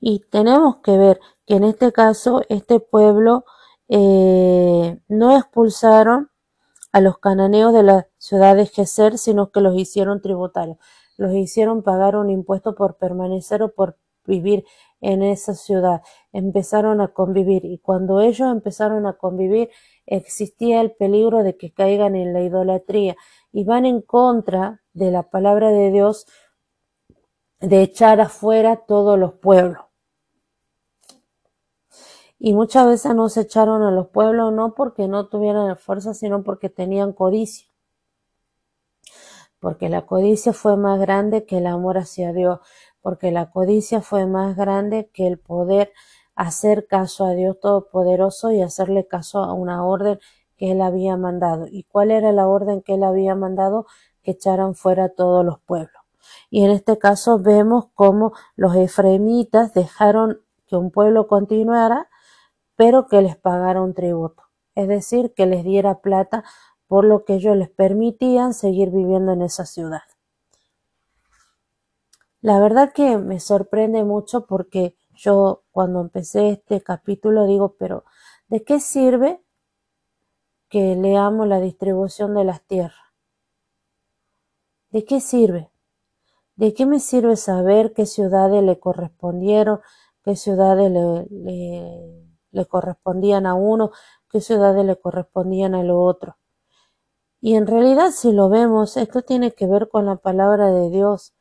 Y 0.00 0.20
tenemos 0.30 0.76
que 0.78 0.96
ver 0.96 1.20
que 1.46 1.56
en 1.56 1.64
este 1.64 1.92
caso 1.92 2.42
este 2.48 2.80
pueblo 2.80 3.44
eh, 3.88 4.98
no 5.08 5.36
expulsaron 5.36 6.30
a 6.92 7.00
los 7.00 7.18
cananeos 7.18 7.72
de 7.74 7.82
la 7.84 8.08
ciudad 8.18 8.56
de 8.56 8.66
Geser, 8.66 9.18
sino 9.18 9.52
que 9.52 9.60
los 9.60 9.76
hicieron 9.76 10.22
tributarios. 10.22 10.78
Los 11.20 11.34
hicieron 11.34 11.82
pagar 11.82 12.16
un 12.16 12.30
impuesto 12.30 12.74
por 12.74 12.96
permanecer 12.96 13.62
o 13.62 13.74
por 13.74 13.98
vivir 14.24 14.64
en 15.02 15.22
esa 15.22 15.52
ciudad. 15.52 16.00
Empezaron 16.32 17.02
a 17.02 17.08
convivir 17.08 17.66
y 17.66 17.76
cuando 17.76 18.22
ellos 18.22 18.50
empezaron 18.50 19.04
a 19.04 19.18
convivir 19.18 19.68
existía 20.06 20.80
el 20.80 20.92
peligro 20.92 21.42
de 21.42 21.58
que 21.58 21.74
caigan 21.74 22.16
en 22.16 22.32
la 22.32 22.40
idolatría 22.40 23.18
y 23.52 23.64
van 23.64 23.84
en 23.84 24.00
contra 24.00 24.80
de 24.94 25.10
la 25.10 25.24
palabra 25.24 25.68
de 25.68 25.90
Dios 25.90 26.26
de 27.58 27.82
echar 27.82 28.22
afuera 28.22 28.76
todos 28.86 29.18
los 29.18 29.34
pueblos. 29.34 29.82
Y 32.38 32.54
muchas 32.54 32.86
veces 32.86 33.14
no 33.14 33.28
se 33.28 33.42
echaron 33.42 33.82
a 33.82 33.90
los 33.90 34.08
pueblos 34.08 34.54
no 34.54 34.74
porque 34.74 35.06
no 35.06 35.28
tuvieran 35.28 35.76
fuerza, 35.76 36.14
sino 36.14 36.42
porque 36.44 36.70
tenían 36.70 37.12
codicia. 37.12 37.69
Porque 39.60 39.88
la 39.88 40.06
codicia 40.06 40.52
fue 40.52 40.76
más 40.76 40.98
grande 40.98 41.44
que 41.44 41.58
el 41.58 41.66
amor 41.66 41.98
hacia 41.98 42.32
Dios. 42.32 42.58
Porque 43.00 43.30
la 43.30 43.50
codicia 43.50 44.00
fue 44.00 44.26
más 44.26 44.56
grande 44.56 45.10
que 45.12 45.26
el 45.26 45.38
poder 45.38 45.92
hacer 46.34 46.86
caso 46.86 47.24
a 47.24 47.32
Dios 47.32 47.60
Todopoderoso 47.60 48.50
y 48.50 48.62
hacerle 48.62 49.06
caso 49.06 49.38
a 49.44 49.52
una 49.52 49.84
orden 49.84 50.18
que 50.56 50.72
él 50.72 50.80
había 50.80 51.16
mandado. 51.16 51.66
¿Y 51.68 51.84
cuál 51.84 52.10
era 52.10 52.32
la 52.32 52.48
orden 52.48 52.82
que 52.82 52.94
él 52.94 53.04
había 53.04 53.34
mandado? 53.34 53.86
Que 54.22 54.32
echaran 54.32 54.74
fuera 54.74 55.10
todos 55.10 55.44
los 55.44 55.60
pueblos. 55.60 56.02
Y 56.50 56.64
en 56.64 56.72
este 56.72 56.98
caso 56.98 57.38
vemos 57.38 57.86
cómo 57.94 58.32
los 58.56 58.74
efraimitas 58.74 59.74
dejaron 59.74 60.40
que 60.66 60.76
un 60.76 60.90
pueblo 60.90 61.26
continuara 61.26 62.08
pero 62.80 63.08
que 63.08 63.20
les 63.20 63.36
pagara 63.36 63.82
un 63.82 63.92
tributo, 63.92 64.44
es 64.74 64.88
decir, 64.88 65.34
que 65.34 65.44
les 65.44 65.64
diera 65.64 66.00
plata 66.00 66.44
por 66.90 67.04
lo 67.04 67.24
que 67.24 67.34
ellos 67.34 67.56
les 67.56 67.70
permitían 67.70 68.52
seguir 68.52 68.90
viviendo 68.90 69.30
en 69.30 69.42
esa 69.42 69.64
ciudad. 69.64 70.02
La 72.40 72.58
verdad 72.58 72.92
que 72.92 73.16
me 73.16 73.38
sorprende 73.38 74.02
mucho 74.02 74.44
porque 74.44 74.96
yo 75.14 75.62
cuando 75.70 76.00
empecé 76.00 76.48
este 76.48 76.80
capítulo 76.80 77.46
digo, 77.46 77.76
pero 77.78 78.02
¿de 78.48 78.64
qué 78.64 78.80
sirve 78.80 79.40
que 80.68 80.96
leamos 80.96 81.46
la 81.46 81.60
distribución 81.60 82.34
de 82.34 82.42
las 82.42 82.60
tierras? 82.62 83.14
¿De 84.90 85.04
qué 85.04 85.20
sirve? 85.20 85.70
¿De 86.56 86.74
qué 86.74 86.86
me 86.86 86.98
sirve 86.98 87.36
saber 87.36 87.92
qué 87.92 88.04
ciudades 88.04 88.64
le 88.64 88.80
correspondieron, 88.80 89.78
qué 90.24 90.34
ciudades 90.34 90.90
le, 90.90 92.26
le 92.50 92.66
correspondían 92.66 93.46
a 93.46 93.54
uno, 93.54 93.92
qué 94.28 94.40
ciudades 94.40 94.84
le 94.84 94.96
correspondían 94.96 95.76
a 95.76 95.84
lo 95.84 96.02
otro. 96.02 96.39
Y 97.40 97.54
en 97.54 97.66
realidad 97.66 98.10
si 98.10 98.32
lo 98.32 98.48
vemos, 98.48 98.96
esto 98.96 99.22
tiene 99.22 99.52
que 99.52 99.66
ver 99.66 99.88
con 99.88 100.06
la 100.06 100.16
palabra 100.16 100.70
de 100.70 100.90
Dios, 100.90 101.34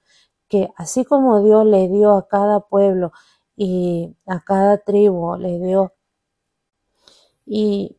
que 0.48 0.70
así 0.78 1.06
como 1.06 1.44
Dios 1.44 1.66
le 1.66 1.88
dio 1.90 2.14
a 2.14 2.28
cada 2.28 2.62
pueblo 2.62 3.12
y 3.56 4.16
a 4.26 4.42
cada 4.44 4.78
tribu, 4.80 5.36
le 5.36 5.60
dio. 5.60 5.94
Y, 7.46 7.98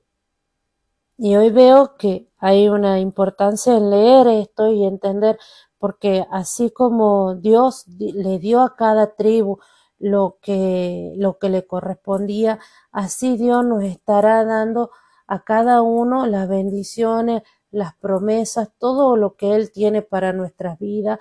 y 1.19 1.37
hoy 1.37 1.51
veo 1.51 1.97
que 1.97 2.31
hay 2.39 2.69
una 2.69 3.01
importancia 3.01 3.77
en 3.77 3.91
leer 3.91 4.27
esto 4.29 4.69
y 4.69 4.85
entender, 4.85 5.39
porque 5.79 6.27
así 6.31 6.71
como 6.71 7.35
Dios 7.35 7.87
le 7.99 8.39
dio 8.39 8.63
a 8.63 8.77
cada 8.77 9.15
tribu 9.15 9.59
lo 9.99 10.39
que, 10.41 11.13
lo 11.17 11.39
que 11.39 11.51
le 11.51 11.67
correspondía. 11.67 12.59
Así 12.91 13.37
Dios 13.37 13.65
nos 13.65 13.85
estará 13.85 14.45
dando 14.45 14.91
a 15.27 15.45
cada 15.45 15.83
uno 15.83 16.27
las 16.27 16.49
bendiciones, 16.49 17.43
las 17.71 17.95
promesas, 17.97 18.71
todo 18.79 19.17
lo 19.17 19.35
que 19.37 19.55
Él 19.55 19.73
tiene 19.73 20.03
para 20.03 20.33
nuestras 20.33 20.79
vidas, 20.79 21.19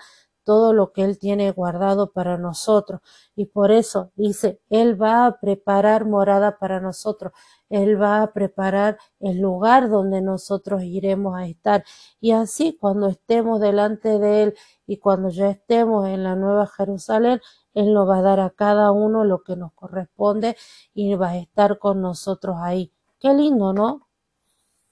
todo 0.49 0.73
lo 0.73 0.93
que 0.93 1.03
Él 1.03 1.19
tiene 1.19 1.51
guardado 1.51 2.11
para 2.11 2.39
nosotros. 2.39 3.01
Y 3.35 3.45
por 3.45 3.71
eso 3.71 4.11
dice, 4.15 4.59
Él 4.71 4.99
va 4.99 5.27
a 5.27 5.39
preparar 5.39 6.05
morada 6.05 6.57
para 6.57 6.79
nosotros. 6.79 7.33
Él 7.69 8.01
va 8.01 8.23
a 8.23 8.33
preparar 8.33 8.97
el 9.19 9.39
lugar 9.39 9.91
donde 9.91 10.23
nosotros 10.23 10.81
iremos 10.81 11.37
a 11.37 11.45
estar. 11.45 11.83
Y 12.19 12.31
así 12.31 12.75
cuando 12.75 13.09
estemos 13.09 13.61
delante 13.61 14.17
de 14.17 14.41
Él 14.41 14.55
y 14.87 14.97
cuando 14.97 15.29
ya 15.29 15.51
estemos 15.51 16.07
en 16.07 16.23
la 16.23 16.35
Nueva 16.35 16.65
Jerusalén, 16.65 17.41
Él 17.75 17.93
nos 17.93 18.09
va 18.09 18.17
a 18.17 18.21
dar 18.23 18.39
a 18.39 18.49
cada 18.49 18.91
uno 18.91 19.23
lo 19.23 19.43
que 19.43 19.55
nos 19.55 19.71
corresponde 19.73 20.57
y 20.95 21.13
va 21.13 21.29
a 21.29 21.37
estar 21.37 21.77
con 21.77 22.01
nosotros 22.01 22.55
ahí. 22.59 22.91
Qué 23.19 23.35
lindo, 23.35 23.71
¿no? 23.71 24.08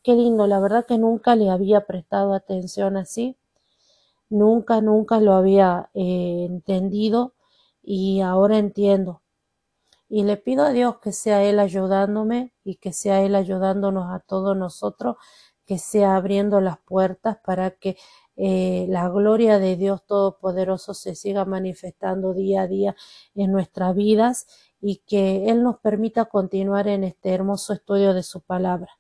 Qué 0.07 0.15
lindo, 0.15 0.47
la 0.47 0.61
verdad 0.61 0.85
que 0.85 0.97
nunca 0.97 1.35
le 1.35 1.49
había 1.49 1.85
prestado 1.85 2.33
atención 2.33 2.95
así, 2.95 3.35
nunca, 4.29 4.79
nunca 4.79 5.19
lo 5.19 5.33
había 5.33 5.89
eh, 5.93 6.45
entendido 6.49 7.33
y 7.83 8.21
ahora 8.21 8.57
entiendo. 8.57 9.21
Y 10.07 10.23
le 10.23 10.37
pido 10.37 10.63
a 10.63 10.71
Dios 10.71 10.99
que 10.99 11.11
sea 11.11 11.43
Él 11.43 11.59
ayudándome 11.59 12.53
y 12.63 12.75
que 12.77 12.93
sea 12.93 13.21
Él 13.21 13.35
ayudándonos 13.35 14.09
a 14.09 14.19
todos 14.19 14.55
nosotros, 14.55 15.17
que 15.65 15.77
sea 15.77 16.15
abriendo 16.15 16.61
las 16.61 16.77
puertas 16.79 17.39
para 17.45 17.71
que 17.71 17.97
eh, 18.37 18.85
la 18.87 19.09
gloria 19.09 19.59
de 19.59 19.75
Dios 19.75 20.05
Todopoderoso 20.05 20.93
se 20.93 21.15
siga 21.15 21.43
manifestando 21.43 22.33
día 22.33 22.61
a 22.61 22.67
día 22.67 22.95
en 23.35 23.51
nuestras 23.51 23.93
vidas 23.93 24.47
y 24.79 25.01
que 25.05 25.49
Él 25.49 25.63
nos 25.63 25.79
permita 25.79 26.25
continuar 26.25 26.87
en 26.87 27.03
este 27.03 27.33
hermoso 27.33 27.73
estudio 27.73 28.13
de 28.13 28.23
su 28.23 28.39
palabra. 28.39 28.91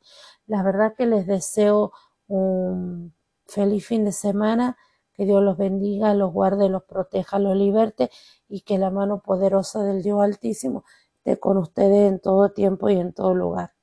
La 0.47 0.63
verdad 0.63 0.95
que 0.97 1.05
les 1.05 1.27
deseo 1.27 1.91
un 2.27 3.13
feliz 3.45 3.85
fin 3.85 4.03
de 4.05 4.11
semana, 4.11 4.77
que 5.13 5.25
Dios 5.25 5.43
los 5.43 5.57
bendiga, 5.57 6.13
los 6.13 6.31
guarde, 6.33 6.69
los 6.69 6.83
proteja, 6.83 7.39
los 7.39 7.55
liberte 7.55 8.09
y 8.47 8.61
que 8.61 8.77
la 8.77 8.89
mano 8.91 9.21
poderosa 9.21 9.83
del 9.83 10.03
Dios 10.03 10.21
Altísimo 10.21 10.83
esté 11.17 11.39
con 11.39 11.57
ustedes 11.57 12.09
en 12.11 12.19
todo 12.19 12.51
tiempo 12.51 12.89
y 12.89 12.97
en 12.97 13.13
todo 13.13 13.33
lugar. 13.35 13.73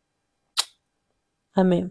Amén. 1.55 1.83